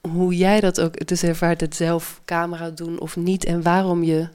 [0.00, 1.06] hoe jij dat ook...
[1.06, 3.44] dus ervaart het zelf camera doen of niet...
[3.44, 4.28] en waarom je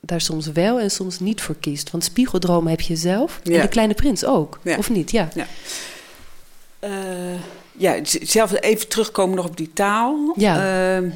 [0.00, 1.90] daar soms wel en soms niet voor kiest.
[1.90, 3.40] Want spiegeldromen heb je zelf.
[3.44, 4.58] En de Kleine Prins ook.
[4.62, 4.76] Ja.
[4.76, 5.10] Of niet?
[5.10, 5.28] Ja.
[5.34, 5.46] Ja.
[6.78, 6.90] Eh,
[7.72, 10.34] ja, zelf even terugkomen nog op die taal.
[10.36, 10.56] Ja.
[10.96, 11.10] Ehm,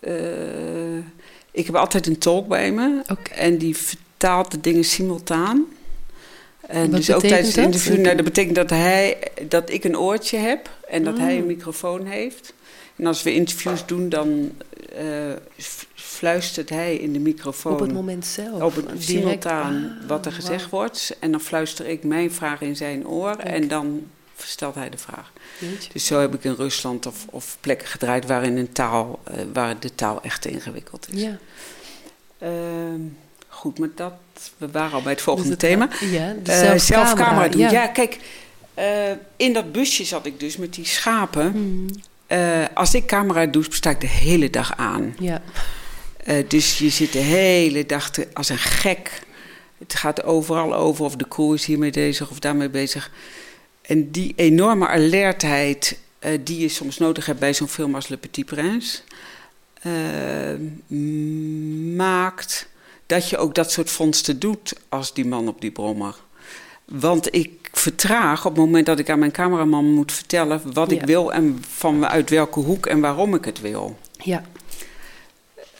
[0.00, 0.96] eh,
[1.50, 3.02] ik heb altijd een tolk bij me.
[3.34, 5.64] En die vertaalt de dingen simultaan.
[6.60, 9.98] En Wat dus ook tijdens het interview, nou, dat betekent dat, hij, dat ik een
[9.98, 11.20] oortje heb en dat Ah.
[11.20, 12.52] hij een microfoon heeft.
[12.96, 14.50] En als we interviews doen, dan
[14.96, 15.04] eh,
[15.62, 15.85] f-
[16.16, 17.72] fluistert hij in de microfoon.
[17.72, 19.02] Op het moment zelf, Op het direct.
[19.04, 21.16] simultaan Ah, wat er gezegd wordt.
[21.20, 24.06] En dan fluister ik mijn vraag in zijn oor en dan
[24.36, 25.32] stelt hij de vraag.
[25.58, 25.92] Jeetje.
[25.92, 29.78] Dus zo heb ik in Rusland of, of plekken gedraaid waarin een taal, eh, waar
[29.80, 31.22] de taal echt ingewikkeld is.
[31.22, 31.36] Ja.
[32.38, 33.00] Ehm,
[33.48, 34.12] goed, maar dat,
[34.56, 35.88] we waren al bij het volgende het- thema.
[36.00, 37.60] ja, de Eh, zelfcamera, zelf camera doen.
[37.60, 37.70] ja.
[37.70, 38.18] Ja, kijk,
[38.74, 41.50] eh, in dat busje zat ik dus met die schapen.
[41.50, 41.86] Hmm.
[42.26, 45.14] Eh, als ik camera doe, sta ik de hele dag aan.
[45.18, 45.42] Ja.
[46.26, 49.20] Eh, dus je zit de hele dag te- als een gek.
[49.78, 53.10] Het gaat overal over of de crew is hiermee bezig of daarmee bezig.
[53.82, 58.16] En die enorme alertheid eh, die je soms nodig hebt bij zo'n film als Le
[58.16, 58.98] Petit Prince...
[59.82, 59.92] eh,
[61.96, 62.68] maakt
[63.06, 66.14] dat je ook dat soort vondsten doet als die man op die brommer.
[66.84, 71.02] Want ik vertraag op het moment dat ik aan mijn cameraman moet vertellen wat ik
[71.02, 73.98] wil en van uit welke hoek en waarom ik het wil.
[74.22, 74.44] Ja.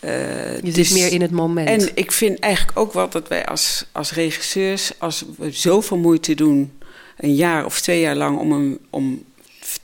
[0.01, 1.69] Eh, Je zit meer in het moment.
[1.69, 6.35] En ik vind eigenlijk ook wel dat wij als, als regisseurs, als we zoveel moeite
[6.35, 6.73] doen
[7.17, 9.25] een jaar of twee jaar lang om, een, om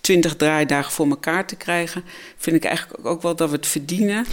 [0.00, 2.04] 20 draaidagen voor elkaar te krijgen,
[2.36, 4.26] vind ik eigenlijk ook wel dat we het verdienen.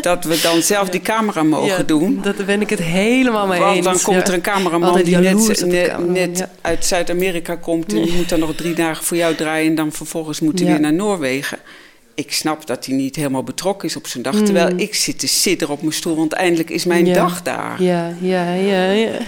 [0.00, 2.20] Dat we dan zelf die camera mogen Ja, doen.
[2.22, 3.84] Daar ben ik het helemaal mee Want eens.
[3.84, 6.50] dan komt er een cameraman die net, net, cameraman, net ja.
[6.60, 7.92] uit Zuid-Amerika komt.
[7.92, 9.68] En die moet dan nog drie dagen voor jou draaien.
[9.68, 11.58] En dan vervolgens moet hij weer naar Noorwegen.
[12.14, 14.34] Ik snap dat hij niet helemaal betrokken is op zijn dag.
[14.34, 14.44] Mm.
[14.44, 16.16] Terwijl ik zit te sidderen op mijn stoel.
[16.16, 17.14] Want eindelijk is mijn Ja.
[17.14, 17.82] dag daar.
[17.82, 19.18] Ja, ja, ja, ja.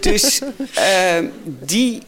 [0.00, 0.40] Dus
[0.74, 2.02] eh, die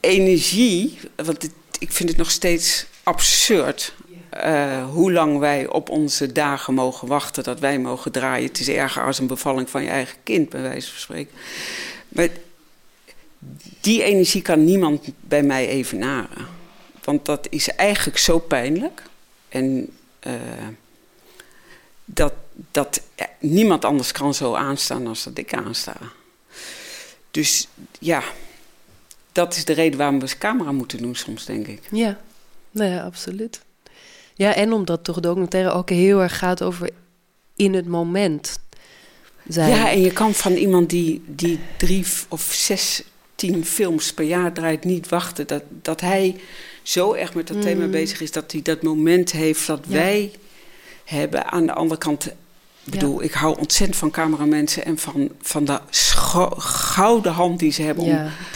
[0.00, 3.94] energie, want het- ik vind het nog steeds absurd.
[4.30, 8.48] eh, hoe lang wij op onze dagen mogen wachten dat wij mogen draaien.
[8.48, 11.32] Het is erger als een bevalling van je eigen kind, bij wijze van spreken.
[12.08, 12.28] Maar
[13.80, 16.46] die energie kan niemand bij mij evenaren.
[17.04, 19.02] Want dat is eigenlijk zo pijnlijk.
[19.54, 19.88] En
[20.20, 20.32] eh,
[22.04, 22.32] dat,
[22.70, 25.96] dat eh, niemand anders kan zo aanstaan als dat ik aansta.
[27.30, 28.22] Dus ja,
[29.32, 31.80] dat is de reden waarom we camera moeten doen soms, denk ik.
[31.90, 32.20] Ja,
[32.70, 33.60] nou ja, absoluut.
[34.34, 36.90] Ja, en omdat toch documentaire ook heel erg gaat over
[37.56, 38.58] in het moment
[39.46, 39.70] zijn.
[39.70, 43.02] Ja, en je kan van iemand die, die drie of zes,
[43.34, 45.46] tien films per jaar draait niet wachten.
[45.46, 46.40] Dat, dat hij
[46.84, 47.90] zo erg met dat thema Mm.
[47.90, 49.94] bezig is dat hij dat moment heeft dat Ja.
[49.94, 50.32] wij
[51.04, 51.52] hebben.
[51.52, 52.34] Aan de andere kant, ik
[52.84, 55.80] bedoel, ik hou ontzettend van cameramensen en van, van de
[56.58, 58.04] gouden hand die ze hebben.
[58.04, 58.14] Om,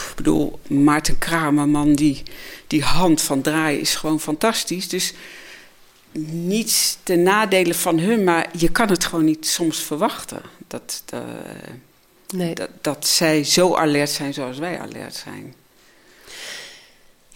[0.09, 2.23] ik bedoel, Maarten Kramerman, die,
[2.67, 4.87] die hand van draaien is gewoon fantastisch.
[4.89, 5.13] Dus
[6.31, 10.41] niets ten nadele van hun, maar je kan het gewoon niet soms verwachten.
[10.67, 11.19] Dat, eh,
[12.35, 12.55] Nee.
[12.55, 15.53] dat, dat zij zo alert zijn zoals wij alert zijn.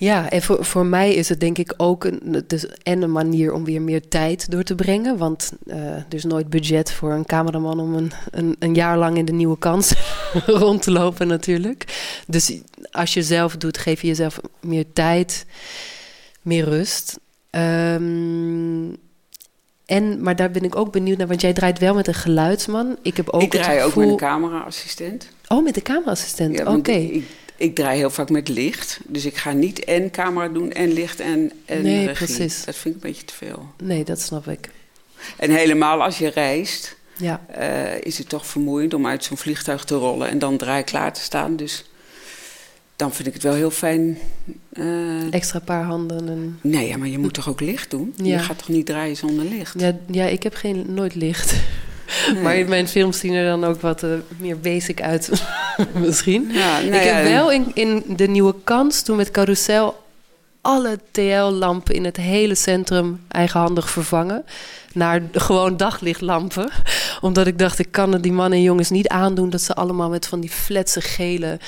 [0.04, 3.54] Ja, en voor, voor mij is het denk ik ook een, dus en een manier
[3.54, 5.18] om weer meer tijd door te brengen.
[5.18, 9.18] Want eh, er is nooit budget voor een cameraman om een, een, een jaar lang
[9.18, 9.94] in de nieuwe kans
[10.46, 11.86] rond te lopen natuurlijk.
[12.28, 12.58] Dus
[12.92, 15.46] als je zelf doet, geef je jezelf meer tijd,
[16.42, 17.20] meer rust.
[17.50, 18.94] Ehm,
[19.86, 22.98] en, maar daar ben ik ook benieuwd naar, want jij draait wel met een geluidsman.
[23.02, 25.30] Ik heb ook ik draai het ook met een cameraassistent.
[25.48, 27.22] Oh, met de cameraassistent, Ja, oké.
[27.58, 29.00] Ik, draai heel vaak met licht.
[29.08, 32.26] Dus ik ga niet en camera doen en licht en, en Nee, regie.
[32.26, 32.66] precies.
[32.66, 33.68] Dat vind ik een beetje te veel.
[33.84, 34.70] Nee, dat snap ik.
[35.38, 37.42] En helemaal als je reist, Ja.
[37.48, 41.14] eh, is het toch vermoeiend om uit zo'n vliegtuig te rollen en dan draai klaar
[41.14, 41.56] te staan.
[41.56, 41.86] Dus
[42.96, 44.18] dan vind ik het wel heel fijn.
[44.74, 46.60] eh, Extra paar handen en...
[46.62, 48.14] nee, ja, maar je moet toch ook licht doen?
[48.24, 48.24] Ja.
[48.38, 49.80] Je gaat toch niet draaien zonder licht?
[49.80, 51.54] Ja, ja, ik heb geen, nooit licht.
[52.34, 52.42] Nee.
[52.42, 55.30] Maar mijn films zien er dan ook wat eh, meer basic uit,
[56.06, 56.50] misschien.
[56.52, 60.04] Ja, nou ik heb wel in, in de nieuwe kans, toen met Carousel,
[60.64, 64.46] alle TL-lampen in het hele centrum eigenhandig vervangen.
[64.94, 66.70] Naar gewoon daglichtlampen.
[67.22, 69.50] Omdat ik dacht, ik kan het die mannen en jongens niet aandoen...
[69.50, 71.60] dat ze allemaal met van die fletse gele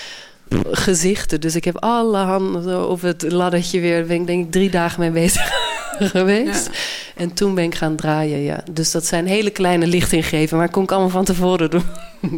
[0.71, 1.41] gezichten.
[1.41, 4.05] Dus ik heb alle handen op het laddertje weer...
[4.05, 5.51] Ben ik denk ik drie dagen mee bezig
[6.13, 6.69] geweest.
[7.15, 8.63] En toen ben ik gaan draaien, ja.
[8.71, 10.57] Dus dat zijn hele kleine lichtinggeven...
[10.57, 11.85] maar kon ik allemaal van tevoren doen.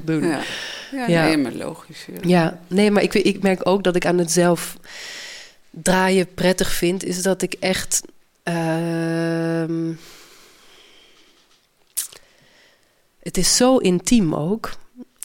[0.03, 0.35] doen.
[0.97, 2.05] Ja, ja, nee, maar logisch.
[2.05, 2.19] Ja.
[2.21, 4.77] Ja, nee, maar ik, ik merk ook dat ik aan het zelf
[5.69, 8.01] draaien prettig vind, is dat ik echt.
[8.43, 9.91] ehm,
[13.19, 14.71] het is zo intiem ook.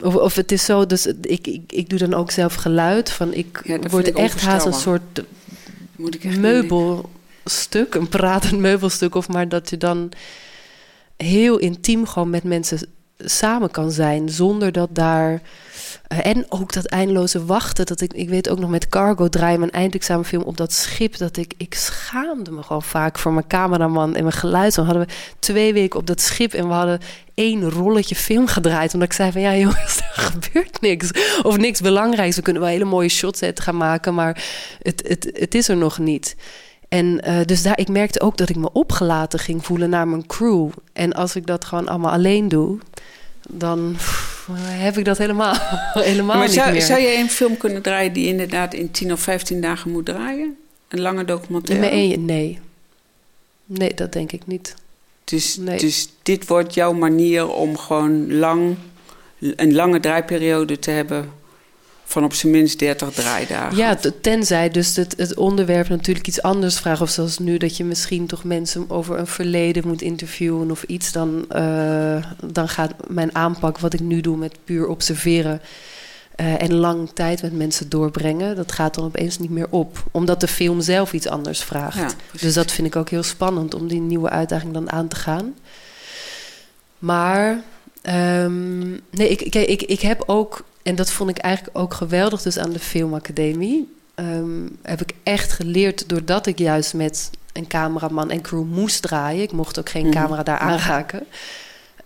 [0.03, 3.11] Of, of het is zo, dus ik, ik, ik doe dan ook zelf geluid.
[3.11, 5.23] Van ik Ja, word ik echt haast een soort
[5.97, 9.15] Moet ik echt meubelstuk, een pratend meubelstuk.
[9.15, 10.13] Of maar dat je dan
[11.17, 12.79] heel intiem gewoon met mensen
[13.25, 14.29] samen kan zijn.
[14.29, 15.43] Zonder dat daar.
[16.09, 17.87] eh, en ook dat eindeloze wachten.
[17.87, 21.17] Dat ik, ik weet ook nog met Cargo draaien, mijn eindexamenfilm op dat schip.
[21.17, 24.87] Dat ik, ik schaamde me gewoon vaak voor mijn cameraman en mijn geluidsman.
[24.87, 27.01] Hadden we twee weken op dat schip en we hadden
[27.35, 28.95] één rolletje film gedraaid.
[28.95, 31.11] Omdat ik zei van ja jongens, er gebeurt niks.
[31.43, 32.37] Of niks belangrijks.
[32.37, 34.45] We kunnen wel hele mooie shots gaan maken, maar
[34.83, 36.37] het, het, het is er nog niet.
[36.93, 40.27] En eh, dus daar, ik merkte ook dat ik me opgelaten ging voelen naar mijn
[40.27, 40.69] crew.
[40.93, 42.79] En als ik dat gewoon allemaal alleen doe,
[43.49, 45.55] dan pff, heb ik dat helemaal,
[45.95, 46.83] helemaal maar niet zou, meer.
[46.83, 50.57] zou je een film kunnen draaien die inderdaad in 10 of 15 dagen moet draaien?
[50.89, 51.87] Een lange documentaire?
[51.91, 52.59] Nee, nee.
[53.65, 54.75] Nee, dat denk ik niet.
[55.25, 55.79] Dus, Nee.
[55.79, 58.77] dus dit wordt jouw manier om gewoon lang,
[59.39, 61.31] een lange draaiperiode te hebben
[62.13, 63.77] van op zijn minst 30 draaidagen.
[63.77, 67.01] Ja, tenzij dus het, het onderwerp natuurlijk iets anders vraagt.
[67.01, 71.13] Of zoals nu dat je misschien toch mensen over een verleden moet interviewen of iets.
[71.13, 75.61] Dan, eh, dan gaat mijn aanpak, wat ik nu doe met puur observeren...
[76.35, 80.05] eh, en lang tijd met mensen doorbrengen, dat gaat dan opeens niet meer op.
[80.11, 81.97] Omdat de film zelf iets anders vraagt.
[81.97, 85.17] Ja, dus dat vind ik ook heel spannend om die nieuwe uitdaging dan aan te
[85.17, 85.55] gaan.
[86.99, 87.63] Maar
[88.03, 92.43] ehm, nee, ik, kijk, ik, ik heb ook en dat vond ik eigenlijk ook geweldig
[92.43, 93.95] dus aan de filmacademie.
[94.15, 99.43] Ehm, heb ik echt geleerd doordat ik juist met een cameraman en crew moest draaien.
[99.43, 100.13] Ik mocht ook geen Mhm.
[100.15, 101.27] camera daar aanraken.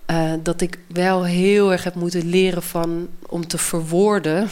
[0.06, 4.48] eh, dat ik wel heel erg heb moeten leren van om te verwoorden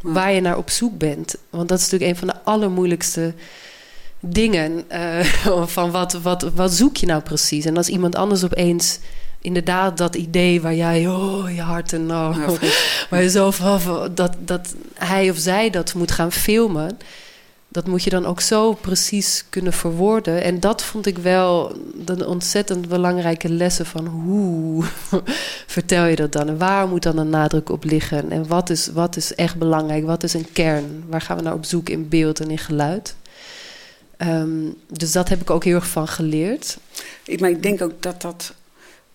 [0.00, 1.34] waar je naar op zoek bent.
[1.50, 3.34] Want dat is natuurlijk een van de allermoeilijkste
[4.20, 4.90] dingen.
[4.90, 5.24] eh,
[5.76, 7.64] van wat, wat, wat zoek je nou precies?
[7.64, 8.98] En als iemand anders opeens
[9.42, 13.06] inderdaad dat idee waar jij oh, je hart en oh, Ja, vreselijk.
[13.10, 16.98] waar je zo van dat, dat hij of zij dat moet gaan filmen.
[17.68, 20.42] Dat moet je dan ook zo precies kunnen verwoorden.
[20.42, 24.84] En dat vond ik wel een ontzettend belangrijke lessen van hoe
[25.66, 26.48] vertel je dat dan?
[26.48, 28.30] En waar moet dan een nadruk op liggen?
[28.30, 30.04] En wat is, wat is echt belangrijk?
[30.04, 31.04] Wat is een kern?
[31.08, 33.14] Waar gaan we naar op zoek in beeld en in geluid?
[34.16, 36.78] Ehm, dus dat heb ik ook heel erg van geleerd.
[37.24, 38.54] Ik, maar ik denk ook dat dat,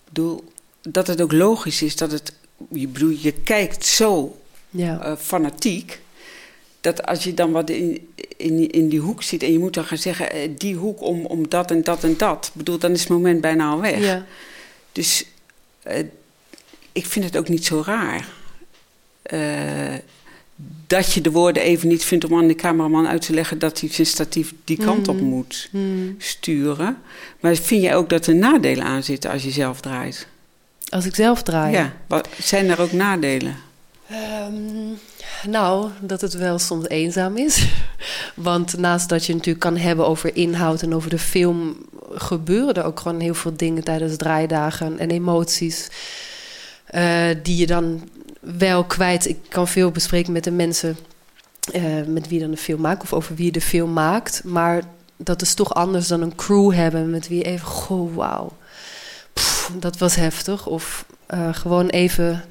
[0.08, 0.52] bedoel,
[0.82, 2.32] dat het ook logisch is dat het,
[2.70, 4.38] je, bedoel, je kijkt zo
[4.70, 5.00] Ja.
[5.00, 6.00] eh, fanatiek,
[6.80, 9.84] dat als je dan wat in, in, in die hoek zit en je moet dan
[9.84, 13.00] gaan zeggen, eh, die hoek om, om dat en dat en dat, bedoel, dan is
[13.00, 13.98] het moment bijna al weg.
[14.00, 14.26] Ja.
[14.92, 15.24] Dus
[15.82, 16.04] eh,
[16.92, 18.28] ik vind het ook niet zo raar.
[20.86, 23.80] Dat je de woorden even niet vindt om aan de cameraman uit te leggen dat
[23.80, 25.84] hij zijn statief die kant op moet Mhm.
[26.18, 26.96] sturen.
[27.40, 30.26] Maar vind jij ook dat er nadelen aan zitten als je zelf draait?
[30.88, 31.72] Als ik zelf draai.
[31.72, 33.56] Ja, wat, zijn er ook nadelen?
[34.08, 34.52] Ehm,
[35.50, 37.66] nou, dat het wel soms eenzaam is.
[38.34, 41.76] Want naast dat je natuurlijk kan hebben over inhoud en over de film,
[42.10, 45.88] gebeuren er ook gewoon heel veel dingen tijdens draaidagen en emoties.
[46.86, 48.08] eh, die je dan
[48.40, 49.28] wel kwijt.
[49.28, 50.96] Ik kan veel bespreken met de mensen
[51.72, 54.44] eh, met wie dan de film maakt of over wie je de film maakt.
[54.44, 54.82] Maar
[55.16, 58.52] dat is toch anders dan een crew hebben met wie je even, goh, wauw.
[59.32, 60.66] Pff, Dat was heftig.
[60.66, 62.44] Of eh, gewoon even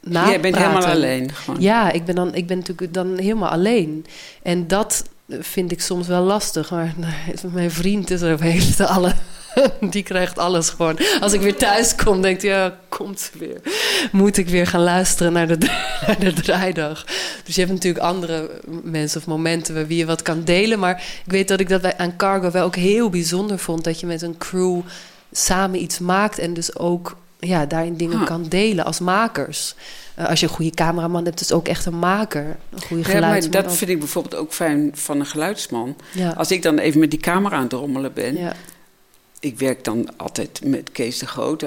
[0.00, 0.30] napraten.
[0.30, 1.60] Jij bent helemaal alleen, gewoon.
[1.60, 4.06] Ja, ik ben, dan, ik ben natuurlijk dan helemaal alleen.
[4.42, 6.70] En dat vind ik soms wel lastig.
[6.70, 7.12] Maar nou,
[7.52, 9.12] mijn vriend is er heeft alle.
[9.90, 10.98] Die krijgt alles gewoon.
[11.20, 13.60] Als ik weer thuis kom, denkt hij, ja, komt ze weer.
[14.12, 15.58] Moet ik weer gaan luisteren naar de,
[16.06, 17.04] naar de draaidag.
[17.44, 18.50] Dus je hebt natuurlijk andere
[18.82, 20.78] mensen of momenten waar wie je wat kan delen.
[20.78, 23.84] Maar ik weet dat ik dat bij, aan Cargo wel ook heel bijzonder vond.
[23.84, 24.80] Dat je met een crew
[25.32, 28.26] samen iets maakt en dus ook ja, daarin dingen Huh.
[28.26, 29.74] kan delen als makers.
[30.14, 32.56] Eh, als je een goede cameraman hebt, is ook echt een maker.
[32.70, 33.62] Een goede Ja, maar geluidsman.
[33.62, 33.76] dat ook.
[33.76, 35.96] vind ik bijvoorbeeld ook fijn van een geluidsman.
[36.12, 36.30] Ja.
[36.30, 38.36] Als ik dan even met die camera aan het rommelen ben.
[38.36, 38.52] Ja.
[39.40, 41.64] Ik werk dan altijd met Kees de Groot.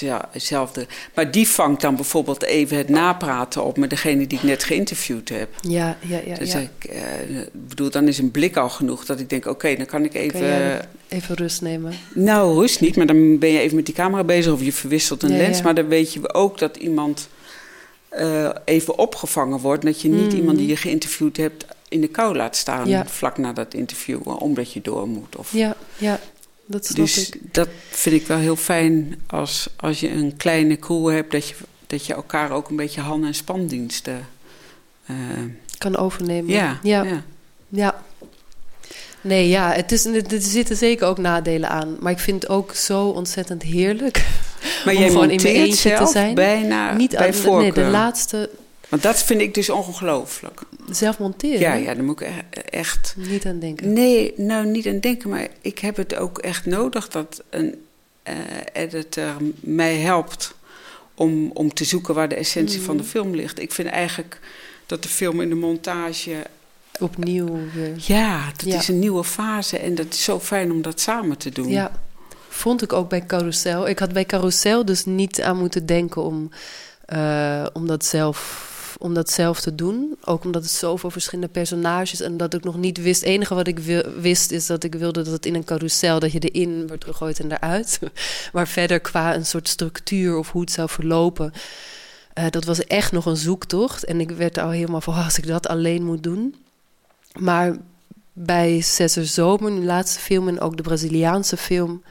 [0.00, 0.86] Ja, hetzelfde.
[1.14, 5.28] Maar die vangt dan bijvoorbeeld even het napraten op met degene die ik net geïnterviewd
[5.28, 5.48] heb.
[5.60, 6.58] Ja, ja, ja.
[6.58, 9.86] Ik, eh, ik bedoel, dan is een blik al genoeg dat ik denk, oké, dan
[9.86, 10.40] kan ik even...
[10.78, 11.92] Kan even rust nemen.
[12.14, 15.22] Nou, rust niet, maar dan ben je even met die camera bezig of je verwisselt
[15.22, 15.56] een Ja, lens.
[15.58, 15.62] ja.
[15.64, 17.28] Maar dan weet je ook dat iemand
[18.08, 19.84] eh, even opgevangen wordt.
[19.84, 20.36] Dat je niet Mhm.
[20.36, 24.72] iemand die je geïnterviewd hebt in de kou laat staan vlak na dat interview, omdat
[24.72, 25.36] je door moet.
[25.36, 25.52] Of...
[25.52, 26.20] Ja, ja.
[26.66, 27.54] Dat snap Dus ik.
[27.54, 31.54] dat vind ik wel heel fijn als, als je een kleine crew hebt, dat je,
[31.86, 34.28] dat je elkaar ook een beetje hand- en spandiensten.
[35.06, 35.16] eh,
[35.78, 36.52] Kan overnemen.
[36.52, 37.02] Ja, ja.
[37.04, 37.22] ja.
[37.68, 38.02] Ja.
[39.20, 41.96] Nee, ja, het is, er zitten zeker ook nadelen aan.
[42.00, 44.24] Maar ik vind het ook zo ontzettend heerlijk.
[44.84, 46.34] Maar om jij gewoon in mijn eentje te zijn.
[46.34, 48.50] bijna Niet bij aan- Nee, de laatste
[48.88, 50.60] Want dat vind ik dus ongelooflijk.
[50.90, 51.60] Zelf monteren.
[51.60, 53.14] Ja, ja, daar moet ik e- echt.
[53.16, 53.92] Niet aan denken.
[53.92, 57.74] Nee, nou niet aan denken, maar ik heb het ook echt nodig dat een
[58.22, 58.34] eh,
[58.72, 60.54] editor mij helpt
[61.14, 63.10] om, om te zoeken waar de essentie van de Mhm.
[63.10, 63.60] film ligt.
[63.60, 64.40] Ik vind eigenlijk
[64.86, 66.32] dat de film in de montage.
[67.00, 67.94] Opnieuw weer.
[67.96, 68.78] Ja, dat Ja.
[68.78, 71.68] is een nieuwe fase en dat is zo fijn om dat samen te doen.
[71.68, 71.92] Ja,
[72.48, 73.88] vond ik ook bij Carousel.
[73.88, 76.50] Ik had bij Carousel dus niet aan moeten denken om,
[77.04, 80.16] eh, om, dat zelf, om dat zelf te doen.
[80.24, 83.20] Ook omdat het zoveel verschillende personages en dat ik nog niet wist.
[83.20, 83.78] Het enige wat ik
[84.20, 87.40] wist is dat ik wilde dat het in een carousel, dat je erin wordt gegooid
[87.40, 87.98] en eruit.
[88.52, 91.52] Maar verder qua een soort structuur of hoe het zou verlopen.
[92.32, 94.04] eh, dat was echt nog een zoektocht.
[94.04, 96.54] En ik werd er al helemaal van, oh, als ik dat alleen moet doen.
[97.38, 97.76] Maar
[98.32, 102.02] bij Cesar Zomer, de laatste film en ook de Braziliaanse film,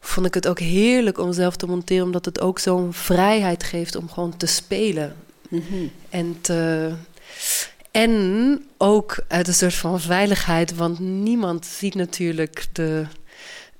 [0.00, 3.96] vond ik het ook heerlijk om zelf te monteren, omdat het ook zo'n vrijheid geeft
[3.96, 5.16] om gewoon te spelen.
[5.48, 5.86] Mhm.
[6.10, 6.92] En, te,
[7.90, 13.06] en ook uit een soort van veiligheid, want niemand ziet natuurlijk de,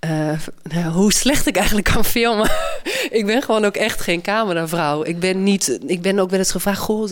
[0.05, 2.51] eh, nou, hoe slecht ik eigenlijk kan filmen.
[3.11, 5.05] ik ben gewoon ook echt geen cameravrouw.
[5.05, 7.09] Ik ben, niet, ik ben ook wel eens gevraagd: Goh,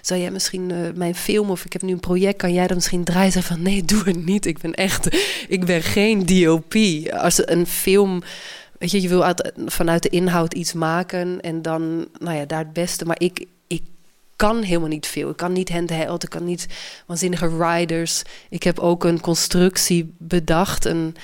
[0.00, 2.76] zou, jij misschien eh, mijn film of ik heb nu een project, kan jij dan
[2.76, 3.32] misschien draaien?
[3.32, 4.46] Zeg van nee, doe het niet.
[4.46, 5.16] Ik ben echt,
[5.48, 6.74] ik ben geen DOP.
[7.12, 8.22] Als een film.
[8.78, 12.58] Weet je, je wil uit, vanuit de inhoud iets maken en dan, nou ja, daar
[12.58, 13.04] het beste.
[13.04, 13.82] Maar ik, ik
[14.36, 15.30] kan helemaal niet veel.
[15.30, 16.66] Ik kan niet handheld, ik kan niet
[17.06, 18.22] waanzinnige riders.
[18.50, 21.16] Ik heb ook een constructie bedacht, een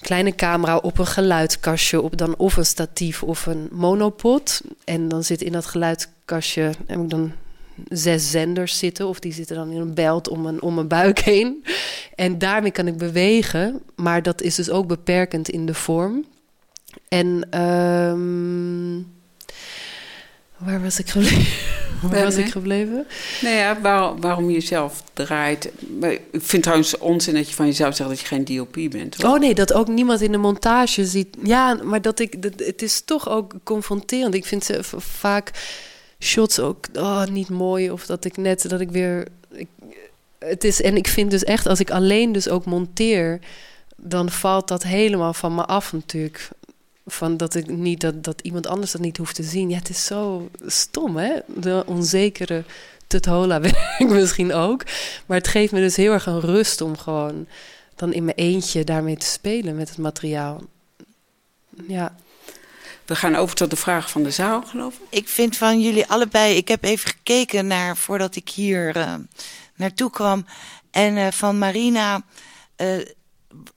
[0.00, 4.60] kleine camera op een geluidskastje, op dan of een statief of een monopod.
[4.84, 7.32] En dan zit in dat geluidskastje heb ik dan
[7.88, 11.18] zes zenders zitten, of die zitten dan in een belt om mijn, om mijn buik
[11.18, 11.64] heen.
[12.14, 16.24] En daarmee kan ik bewegen, maar dat is dus ook beperkend in de vorm.
[17.08, 19.02] En ehm,
[20.56, 21.46] waar was ik gebleven?
[22.10, 23.06] Waar was ik gebleven?
[23.40, 25.70] Nou ja, waar, waarom je jezelf draait.
[26.00, 29.22] Ik vind trouwens onzin dat je van jezelf zegt dat je geen DOP bent.
[29.22, 29.34] hoor.
[29.34, 31.36] Oh nee, dat ook niemand in de montage ziet.
[31.42, 34.34] Ja, maar dat ik, dat, het is toch ook confronterend.
[34.34, 35.50] Ik vind ze vaak
[36.18, 37.90] shots ook oh, niet mooi.
[37.90, 39.26] Of dat ik net, dat ik weer...
[39.50, 39.68] Ik,
[40.38, 43.38] het is, en ik vind dus echt, als ik alleen dus ook monteer...
[43.96, 46.50] dan valt dat helemaal van me af natuurlijk.
[47.08, 49.70] Van dat ik niet, dat, dat iemand anders dat niet hoeft te zien.
[49.70, 51.38] Ja, het is zo stom, hè?
[51.46, 52.64] De onzekere
[53.06, 54.84] tuthola ben ik misschien ook.
[55.26, 57.46] Maar het geeft me dus heel erg een rust om gewoon
[57.96, 60.62] dan in mijn eentje daarmee te spelen met het materiaal.
[61.86, 62.14] Ja.
[63.04, 65.18] We gaan over tot de vraag van de zaal, geloof ik.
[65.18, 69.14] Ik vind van jullie allebei, ik heb even gekeken naar voordat ik hier eh,
[69.74, 70.46] naartoe kwam.
[70.90, 72.22] En eh, van Marina,
[72.76, 72.98] eh,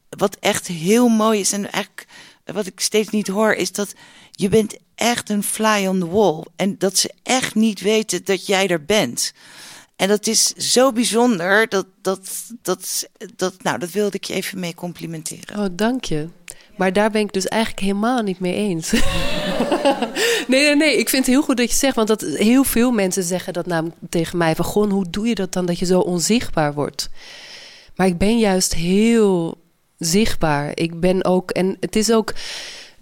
[0.09, 2.07] wat echt heel mooi is en eigenlijk
[2.45, 3.93] wat ik steeds niet hoor, is dat
[4.31, 6.43] je bent echt een fly on the wall.
[6.55, 9.33] En dat ze echt niet weten dat jij er bent.
[9.95, 12.29] En dat is zo bijzonder, dat, dat,
[12.61, 15.59] dat, dat, nou, dat wilde ik je even mee complimenteren.
[15.59, 16.27] Oh, dank je.
[16.77, 18.91] Maar daar ben ik dus eigenlijk helemaal niet mee eens.
[20.47, 20.97] nee, nee, nee.
[20.97, 23.65] Ik vind het heel goed dat je zegt, want dat heel veel mensen zeggen dat
[23.65, 27.09] namelijk tegen mij van, Gon, hoe doe je dat dan dat je zo onzichtbaar wordt?
[27.95, 29.60] Maar ik ben juist heel
[30.01, 30.71] zichtbaar.
[30.73, 32.33] Ik ben ook, en het is ook,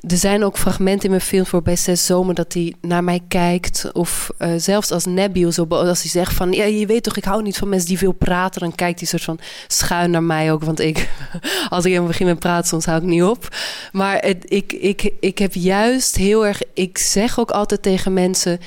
[0.08, 3.20] er zijn ook fragmenten in mijn film voor bij Zes Zomer dat hij naar mij
[3.28, 3.89] kijkt.
[3.93, 6.52] Of eh, zelfs als Nabil, zo, als hij zegt van...
[6.52, 8.62] Ja, je weet toch, ik hou niet van mensen die veel praten.
[8.62, 10.64] Dan kijkt hij soort van schuin naar mij ook.
[10.64, 11.10] Want ik,
[11.70, 13.56] als ik helemaal begin met praten, soms hou ik niet op.
[13.91, 16.62] Maar het, ik, ik, ik heb juist heel erg...
[16.74, 18.60] Ik zeg ook altijd tegen mensen...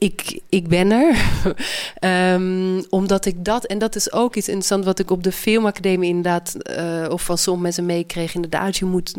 [0.00, 1.16] Ik, ik ben er.
[1.94, 6.08] Ehm, omdat ik dat, en dat is ook iets interessants wat ik op de filmacademie
[6.08, 8.34] inderdaad, eh, of van sommige mensen meekreeg.
[8.34, 9.14] Inderdaad, je moet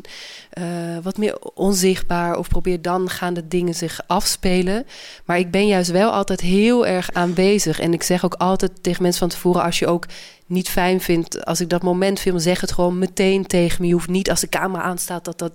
[0.49, 0.63] eh,
[1.03, 4.85] wat meer onzichtbaar of probeer dan gaan de dingen zich afspelen.
[5.25, 7.79] Maar ik ben juist wel altijd heel erg aanwezig.
[7.79, 10.05] En ik zeg ook altijd tegen mensen van tevoren, als je ook
[10.45, 13.87] niet fijn vindt, als ik dat moment film, zeg het gewoon meteen tegen me.
[13.87, 15.53] Je hoeft niet als de camera aanstaat dat, dat,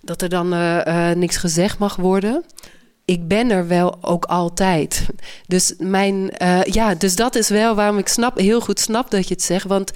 [0.00, 2.44] dat er dan eh, niks gezegd mag worden
[3.04, 5.06] ik ben er wel ook altijd.
[5.46, 9.28] Dus, mijn, eh, ja, dus dat is wel waarom ik snap, heel goed snap dat
[9.28, 9.66] je het zegt.
[9.66, 9.92] Want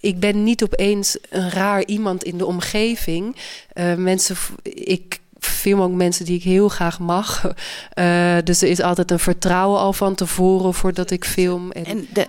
[0.00, 3.36] ik ben niet opeens een raar iemand in de omgeving.
[3.72, 7.52] Eh, mensen, ik film ook mensen die ik heel graag mag.
[7.90, 11.70] Eh, dus er is altijd een vertrouwen al van tevoren voordat ik film.
[11.72, 12.26] En, En de,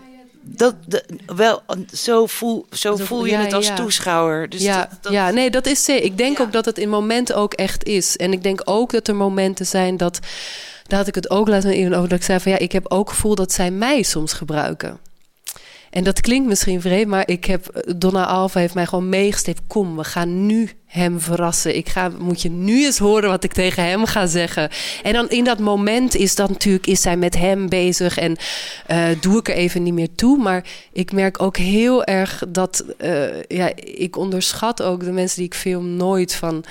[0.47, 0.75] dat,
[1.35, 1.61] wel,
[1.93, 3.75] zo voel, zo voel je ja, het als ja.
[3.75, 4.49] toeschouwer.
[4.49, 6.05] Dus ja, dat, dat- ja, nee, dat is zeker.
[6.05, 8.17] Ik denk ook dat het in momenten ook echt is.
[8.17, 10.19] En ik denk ook dat er momenten zijn dat.
[10.87, 12.09] Daar had ik het ook laten in over.
[12.09, 14.99] Dat ik zei van ja, ik heb ook gevoel dat zij mij soms gebruiken.
[15.89, 19.61] En dat klinkt misschien vreemd, maar ik heb Donna Alva heeft mij gewoon meegestept.
[19.67, 21.75] Kom, we gaan nu hem verrassen.
[21.75, 24.69] Ik ga, moet je nu eens horen wat ik tegen hem ga zeggen.
[25.03, 28.37] En dan in dat moment is dat natuurlijk is zij met hem bezig en
[28.85, 30.37] eh, doe ik er even niet meer toe.
[30.37, 30.63] Maar
[30.93, 35.53] ik merk ook heel erg dat eh, ja, ik onderschat ook de mensen die ik
[35.53, 36.65] film nooit van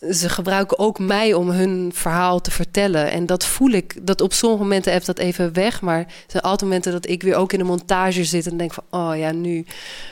[0.00, 3.10] ze gebruiken ook mij om hun verhaal te vertellen.
[3.10, 5.80] En dat voel ik, dat op sommige momenten heeft dat even weg.
[5.80, 8.72] Maar er zijn altijd momenten dat ik weer ook in de montage zit en denk
[8.72, 8.84] van...
[8.90, 9.64] oh ja, nu,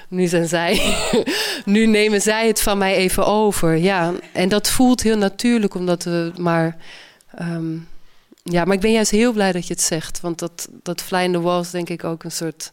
[0.09, 0.97] nu zijn zij...
[1.65, 3.77] nu nemen zij het van mij even over.
[3.77, 6.77] Ja, en dat voelt heel natuurlijk, omdat we maar...
[7.35, 7.77] ehm,
[8.43, 10.21] ja, maar ik ben juist heel blij dat je het zegt.
[10.21, 12.73] Want dat, dat fly in the wall is denk ik ook een soort...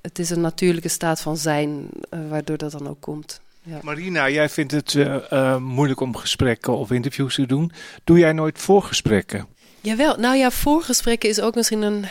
[0.00, 3.40] Het is een natuurlijke staat van zijn, eh, waardoor dat dan ook komt.
[3.66, 3.78] Ja.
[3.82, 7.72] Marina, jij vindt het eh, eh, moeilijk om gesprekken of interviews te doen.
[8.04, 9.46] Doe jij nooit voorgesprekken?
[9.80, 12.04] Jawel, nou ja, voorgesprekken is ook misschien een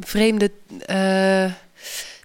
[0.00, 0.50] vreemde
[0.86, 1.52] eh,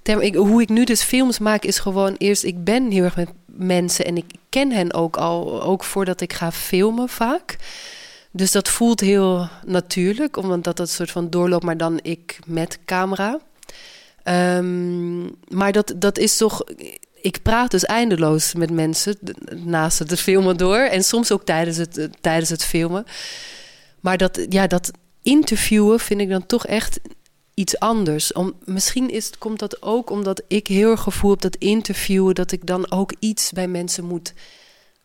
[0.02, 0.22] term.
[0.22, 3.30] Ik, hoe ik nu dus films maak is gewoon eerst, ik ben heel erg met
[3.46, 7.58] mensen en ik ken hen ook al, ook voordat ik ga filmen vaak.
[8.32, 12.80] Dus dat voelt heel natuurlijk, omdat dat een soort van doorloopt, maar dan ik met
[12.86, 13.40] camera.
[14.24, 16.64] Ehm, maar dat, dat is toch.
[17.24, 19.18] Ik praat dus eindeloos met mensen
[19.56, 20.78] naast het filmen door.
[20.78, 23.06] En soms ook tijdens het, eh, tijdens het filmen.
[24.00, 27.00] Maar dat, ja, dat interviewen vind ik dan toch echt
[27.54, 28.34] iets anders.
[28.34, 32.36] Om, misschien is, komt dat ook omdat ik heel erg gevoel dat interviewen...
[32.36, 34.34] dat ik dan ook iets bij mensen moet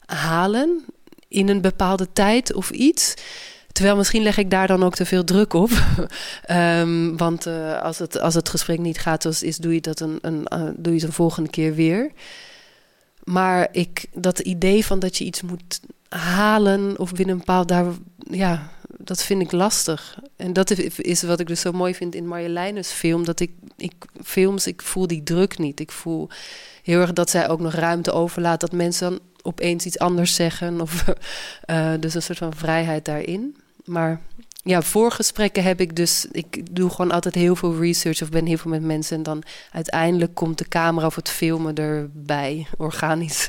[0.04, 0.84] halen
[1.28, 3.14] in een bepaalde tijd of iets.
[3.78, 5.70] Terwijl misschien leg ik daar dan ook te veel druk op.
[6.42, 10.00] Ehm, want uh, als, het, als het gesprek niet gaat zoals is, doe je dat
[10.00, 12.10] een, een, uh, doe je het een volgende keer weer.
[13.24, 17.86] Maar ik, dat idee van dat je iets moet halen of binnen een bepaald daar,
[18.30, 20.18] ja, dat vind ik lastig.
[20.36, 23.24] En dat is wat ik dus zo mooi vind in Marjoleines film.
[23.24, 25.80] Dat ik, ik films, ik voel die druk niet.
[25.80, 26.28] Ik voel
[26.82, 28.60] heel erg dat zij ook nog ruimte overlaat.
[28.60, 30.80] Dat mensen dan opeens iets anders zeggen.
[30.80, 31.04] Of,
[31.70, 33.56] uh, dus een soort van vrijheid daarin.
[33.88, 34.20] Maar
[34.62, 36.26] ja, voor gesprekken heb ik dus...
[36.32, 39.16] Ik doe gewoon altijd heel veel research of ben heel veel met mensen.
[39.16, 42.66] En dan uiteindelijk komt de camera of het filmen erbij.
[42.76, 43.48] Organisch.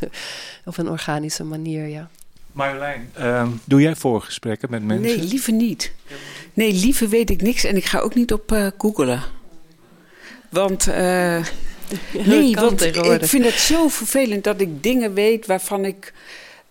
[0.65, 2.09] Op een organische manier, ja.
[2.51, 5.17] Marjolein, um, doe jij voorgesprekken met mensen?
[5.17, 5.91] Nee, liever niet.
[6.53, 9.23] Nee, liever weet ik niks en ik ga ook niet op uh, googelen.
[10.49, 11.45] Want, uh,
[12.25, 16.13] nee, want ik vind het zo vervelend dat ik dingen weet waarvan ik...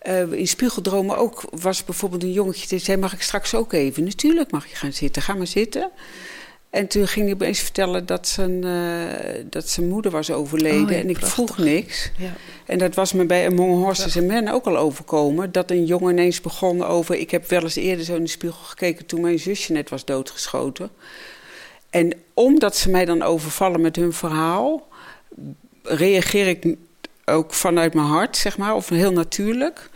[0.07, 2.97] Uh, in Spiegeldromen ook was bijvoorbeeld een jongetje die zei...
[2.97, 4.03] mag ik straks ook even?
[4.03, 5.91] Natuurlijk mag je gaan zitten, ga maar zitten.
[6.69, 10.83] En toen ging hij opeens vertellen dat zijn, uh, dat zijn moeder was overleden.
[10.83, 11.33] Oh, ja, en ik prachtig.
[11.33, 12.11] vroeg niks.
[12.17, 12.33] Ja.
[12.65, 15.51] En dat was me bij Among Horses and Men ook al overkomen.
[15.51, 17.15] Dat een jongen ineens begon over...
[17.15, 19.05] Ik heb wel eens eerder zo in de spiegel gekeken...
[19.05, 20.89] toen mijn zusje net was doodgeschoten.
[21.89, 24.87] En omdat ze mij dan overvallen met hun verhaal...
[25.83, 26.75] reageer ik
[27.29, 28.75] ook vanuit mijn hart, zeg maar.
[28.75, 29.89] Of heel natuurlijk...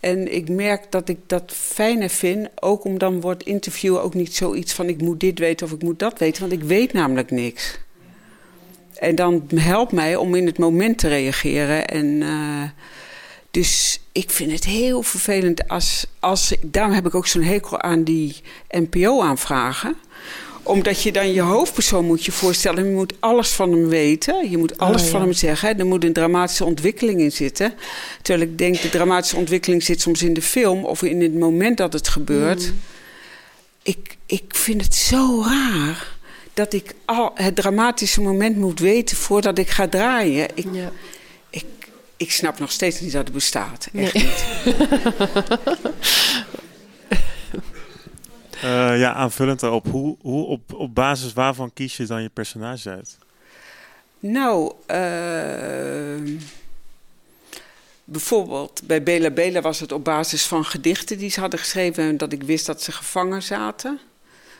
[0.00, 4.34] En ik merk dat ik dat fijner vind, ook om dan wordt interviewen ook niet
[4.34, 7.30] zoiets van ik moet dit weten of ik moet dat weten, want ik weet namelijk
[7.30, 7.78] niks.
[8.94, 11.86] En dan helpt mij om in het moment te reageren.
[11.86, 12.62] En uh,
[13.50, 18.02] dus ik vind het heel vervelend als, als daarom heb ik ook zo'n hekel aan
[18.02, 18.36] die
[18.68, 19.96] NPO-aanvragen
[20.64, 22.84] omdat je dan je hoofdpersoon moet je voorstellen.
[22.84, 24.50] Je moet alles van hem weten.
[24.50, 25.12] Je moet alles oh, ja.
[25.12, 25.78] van hem zeggen.
[25.78, 27.74] Er moet een dramatische ontwikkeling in zitten.
[28.22, 30.84] Terwijl ik denk, de dramatische ontwikkeling zit soms in de film...
[30.84, 32.66] of in het moment dat het gebeurt.
[32.66, 32.80] Mm.
[33.82, 36.12] Ik, ik vind het zo raar
[36.54, 39.16] dat ik al het dramatische moment moet weten...
[39.16, 40.48] voordat ik ga draaien.
[40.54, 40.92] Ik, ja.
[41.50, 41.64] ik,
[42.16, 43.88] ik snap nog steeds niet dat het bestaat.
[43.94, 44.24] Echt nee.
[44.24, 44.44] niet.
[48.64, 49.86] Uh, ja, aanvullend daarop.
[49.90, 53.18] Hoe, hoe op, op basis waarvan kies je dan je personage uit?
[54.18, 56.38] Nou, uh,
[58.04, 62.04] bijvoorbeeld bij Bela Bela was het op basis van gedichten die ze hadden geschreven...
[62.04, 63.98] en dat ik wist dat ze gevangen zaten.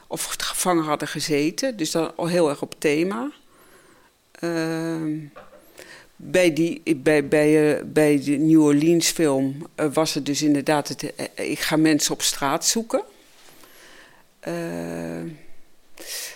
[0.07, 1.77] Of gevangen hadden gezeten.
[1.77, 3.31] Dus dan al heel erg op thema.
[4.41, 5.29] Uh,
[6.17, 10.97] bij, die, bij, bij, uh, bij de New Orleans film was het dus inderdaad...
[11.35, 13.03] Ik ga mensen op straat zoeken...
[14.49, 15.31] Uh,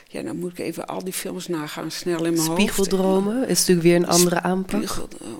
[0.08, 2.60] ja, dan moet ik even al die films nagaan, snel in mijn hoofd.
[2.60, 4.82] Spiegeldromen is natuurlijk weer een andere aanpak.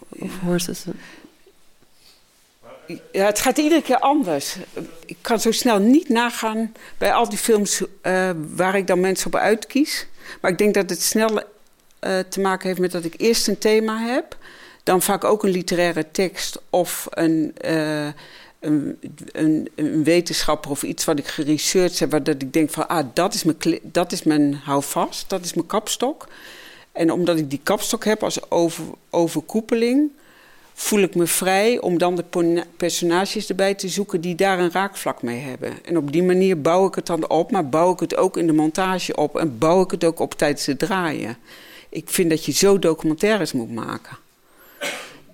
[0.08, 0.84] Of Horses.
[3.12, 4.56] Ja, het gaat iedere keer anders.
[5.06, 9.26] Ik kan zo snel niet nagaan bij al die films uh, waar ik dan mensen
[9.26, 10.06] op uitkies.
[10.40, 11.42] Maar ik denk dat het snel uh,
[12.28, 14.36] te maken heeft met dat ik eerst een thema heb.
[14.82, 17.54] Dan vaak ook een literaire tekst of een,
[18.60, 18.98] een,
[19.74, 23.34] een, wetenschapper of iets wat ik geresearched heb, waar dat ik denk van, ah, dat
[23.34, 26.28] is, mijn, dat is mijn houvast, dat is mijn kapstok.
[26.92, 30.10] En omdat ik die kapstok heb als over, overkoepeling,
[30.74, 35.22] voel ik me vrij om dan de personages erbij te zoeken die daar een raakvlak
[35.22, 35.84] mee hebben.
[35.84, 38.46] En op die manier bouw ik het dan op, maar bouw ik het ook in
[38.46, 41.36] de montage op en bouw ik het ook op tijdens het draaien.
[41.88, 44.18] Ik vind dat je zo documentaires moet maken.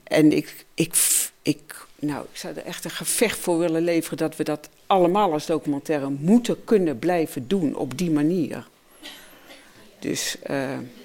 [0.04, 0.94] En ik, ik,
[1.42, 5.32] ik nou, ik zou er echt een gevecht voor willen leveren dat we dat allemaal
[5.32, 8.66] als documentaire moeten kunnen blijven doen op die manier.
[9.98, 10.56] Dus, uh,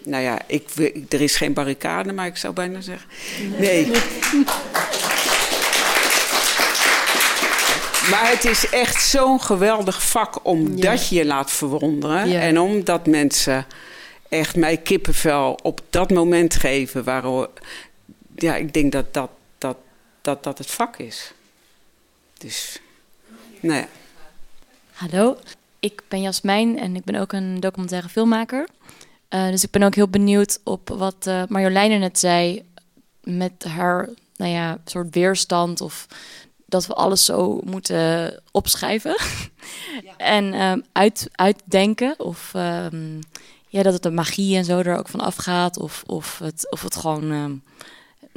[0.04, 0.70] nou ja, ik,
[1.10, 3.10] er is geen barricade, maar ik zou bijna zeggen.
[3.58, 3.86] Nee.
[8.12, 12.30] maar het is echt zo'n geweldig vak omdat je je laat verwonderen.
[12.30, 12.40] Ja.
[12.40, 13.66] En omdat mensen
[14.30, 17.04] echt mij kippenvel op dat moment geven.
[17.04, 17.48] Waar,
[18.36, 19.30] ja, ik denk dat dat
[20.30, 21.32] dat dat het vak is.
[22.38, 22.80] Dus,
[23.60, 23.88] nou ja.
[24.94, 25.38] Hallo,
[25.80, 28.68] ik ben Jasmijn en ik ben ook een documentaire filmmaker.
[29.30, 32.64] Uh, dus ik ben ook heel benieuwd op wat uh, Marjoleine net zei
[33.24, 36.08] met haar, nou ja, soort weerstand of
[36.66, 39.16] dat we alles zo moeten opschrijven
[40.06, 40.18] ja.
[40.18, 43.20] en um, uit, uitdenken of um,
[43.68, 46.82] ja, dat het de magie en zo er ook van afgaat of, of, het, of
[46.82, 47.64] het gewoon um,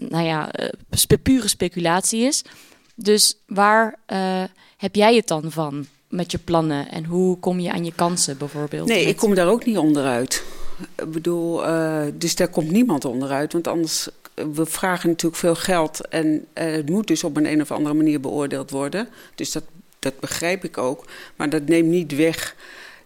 [0.08, 2.42] nou ja, uh, pure speculatie is.
[2.94, 4.42] Dus waar uh,
[4.76, 8.38] heb jij het dan van met je plannen en hoe kom je aan je kansen
[8.38, 8.88] bijvoorbeeld?
[8.88, 10.44] Nee, ik kom daar ook niet onderuit.
[10.96, 16.08] Ik bedoel, uh, dus daar komt niemand onderuit, want anders we vragen natuurlijk veel geld
[16.08, 19.08] en het moet dus op een, een of andere manier beoordeeld worden.
[19.34, 19.64] Dus dat
[20.02, 21.04] dat begrijp ik ook.
[21.36, 22.56] Maar dat neemt niet weg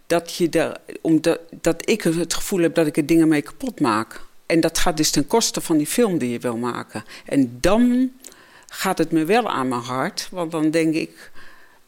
[0.06, 3.80] dat, je er, omdat, dat ik het gevoel heb dat ik er dingen mee kapot
[3.80, 4.20] maak.
[4.46, 7.04] En dat gaat dus ten koste van die film die je wil maken.
[7.24, 8.12] En dan
[8.66, 10.28] gaat het me wel aan mijn hart.
[10.30, 11.30] Want dan denk ik,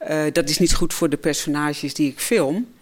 [0.09, 2.74] uh, dat is niet goed voor de personages die ik film.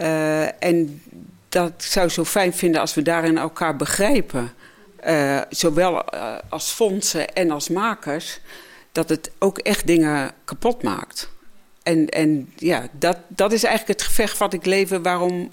[0.00, 1.02] Uh, en
[1.48, 4.52] dat zou zo fijn vinden als we daarin elkaar begrijpen.
[5.06, 6.04] Uh, zowel
[6.48, 8.40] als fondsen en als makers.
[8.92, 11.30] Dat het ook echt dingen kapot maakt.
[11.82, 15.02] En, en ja, dat, dat is eigenlijk het gevecht wat ik leven.
[15.02, 15.52] Waarom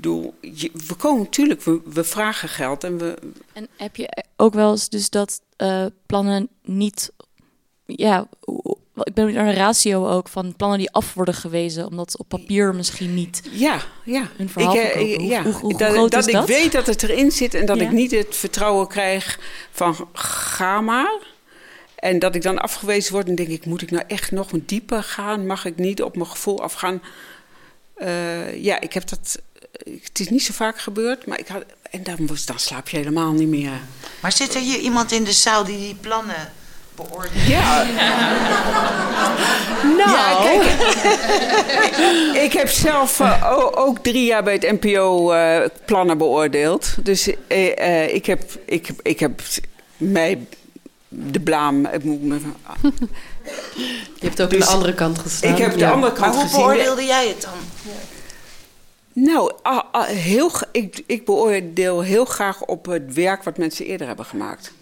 [0.00, 3.18] bedoel, je, we komen natuurlijk, we, we, vragen geld en we.
[3.52, 7.12] En heb je ook wel eens dus dat uh, plannen niet,
[7.86, 8.28] ja,
[9.02, 13.14] ik ben een ratio ook van plannen die af worden gewezen, omdat op papier misschien
[13.14, 13.42] niet.
[13.50, 14.28] Ja, ja.
[14.36, 15.42] Hun verhaal ik, uh, ja.
[15.42, 16.48] Hoe, dat, groot dat is dat?
[16.48, 17.84] ik weet dat het erin zit en dat Ja.
[17.84, 19.38] ik niet het vertrouwen krijg
[19.70, 21.36] van ga maar.
[21.94, 25.02] En dat ik dan afgewezen word en denk ik, moet ik nou echt nog dieper
[25.02, 25.46] gaan?
[25.46, 27.02] Mag ik niet op mijn gevoel afgaan?
[27.98, 29.42] Uh, ja, ik heb dat.
[29.84, 31.64] Het is niet zo vaak gebeurd, maar ik had.
[31.90, 33.80] En dan, was, dan slaap je helemaal niet meer.
[34.20, 36.52] Maar zit er hier iemand in de zaal die die plannen
[36.94, 37.46] beoordeelt?
[37.46, 37.86] Ja.
[39.96, 40.62] Nou, ja, kijk,
[42.46, 46.94] ik, heb zelf uh, ook drie jaar bij het NPO uh, plannen beoordeeld.
[47.02, 49.40] Dus uh, ik, heb, ik, ik heb
[49.96, 50.46] mij
[51.08, 51.86] de blaam.
[51.86, 52.38] Ik moet me,
[54.20, 55.52] Je hebt ook dus, aan de andere kant gestaan.
[55.52, 55.90] Ik heb de ja.
[55.90, 56.60] andere kant Maar hoe gezien.
[56.60, 57.58] beoordeelde jij het dan?
[59.24, 59.52] Nou,
[60.06, 64.72] heel, ik, ik beoordeel heel graag op het werk wat mensen eerder hebben gemaakt.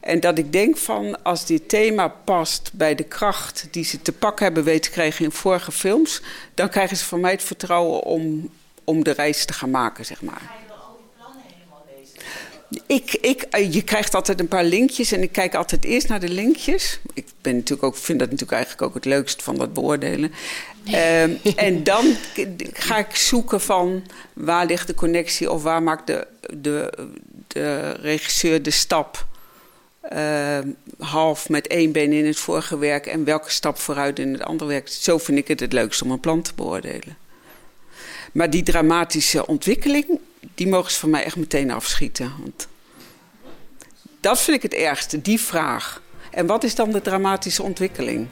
[0.00, 4.12] En dat ik denk van, als dit thema past bij de kracht die ze te
[4.12, 6.22] pakken hebben weten krijgen in vorige films,
[6.54, 8.50] dan krijgen ze van mij het vertrouwen om,
[8.84, 10.61] om de reis te gaan maken, zeg maar.
[12.86, 16.28] Ik, ik, je krijgt altijd een paar linkjes en ik kijk altijd eerst naar de
[16.28, 17.00] linkjes.
[17.14, 20.32] Ik ben natuurlijk ook, vind dat natuurlijk eigenlijk ook het leukst van dat beoordelen.
[20.86, 22.04] um, en dan
[22.72, 26.92] ga ik zoeken van waar ligt de connectie of waar maakt de, de,
[27.46, 29.26] de regisseur de stap
[30.12, 30.58] uh,
[30.98, 34.70] half met één been in het vorige werk en welke stap vooruit in het andere
[34.70, 34.88] werk.
[34.88, 37.16] Zo vind ik het het leukst om een plan te beoordelen.
[38.32, 40.06] Maar die dramatische ontwikkeling,
[40.54, 42.32] die mogen ze van mij echt meteen afschieten.
[42.40, 42.68] Want
[44.20, 46.02] dat vind ik het ergste, die vraag.
[46.30, 48.28] En wat is dan de dramatische ontwikkeling?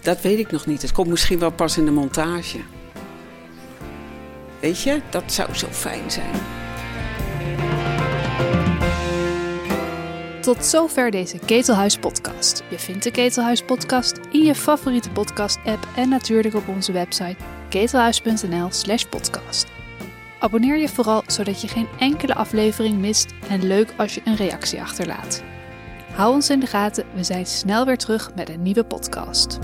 [0.00, 0.82] Dat weet ik nog niet.
[0.82, 2.58] Het komt misschien wel pas in de montage.
[4.60, 6.60] Weet je, dat zou zo fijn zijn.
[10.40, 12.62] Tot zover deze Ketelhuis podcast.
[12.70, 17.36] Je vindt de Ketelhuis podcast in je favoriete podcast app en natuurlijk op onze website
[17.68, 19.71] ketelhuis.nl slash podcast.
[20.42, 24.80] Abonneer je vooral zodat je geen enkele aflevering mist en leuk als je een reactie
[24.80, 25.42] achterlaat.
[26.12, 29.58] Hou ons in de gaten, we zijn snel weer terug met een nieuwe podcast.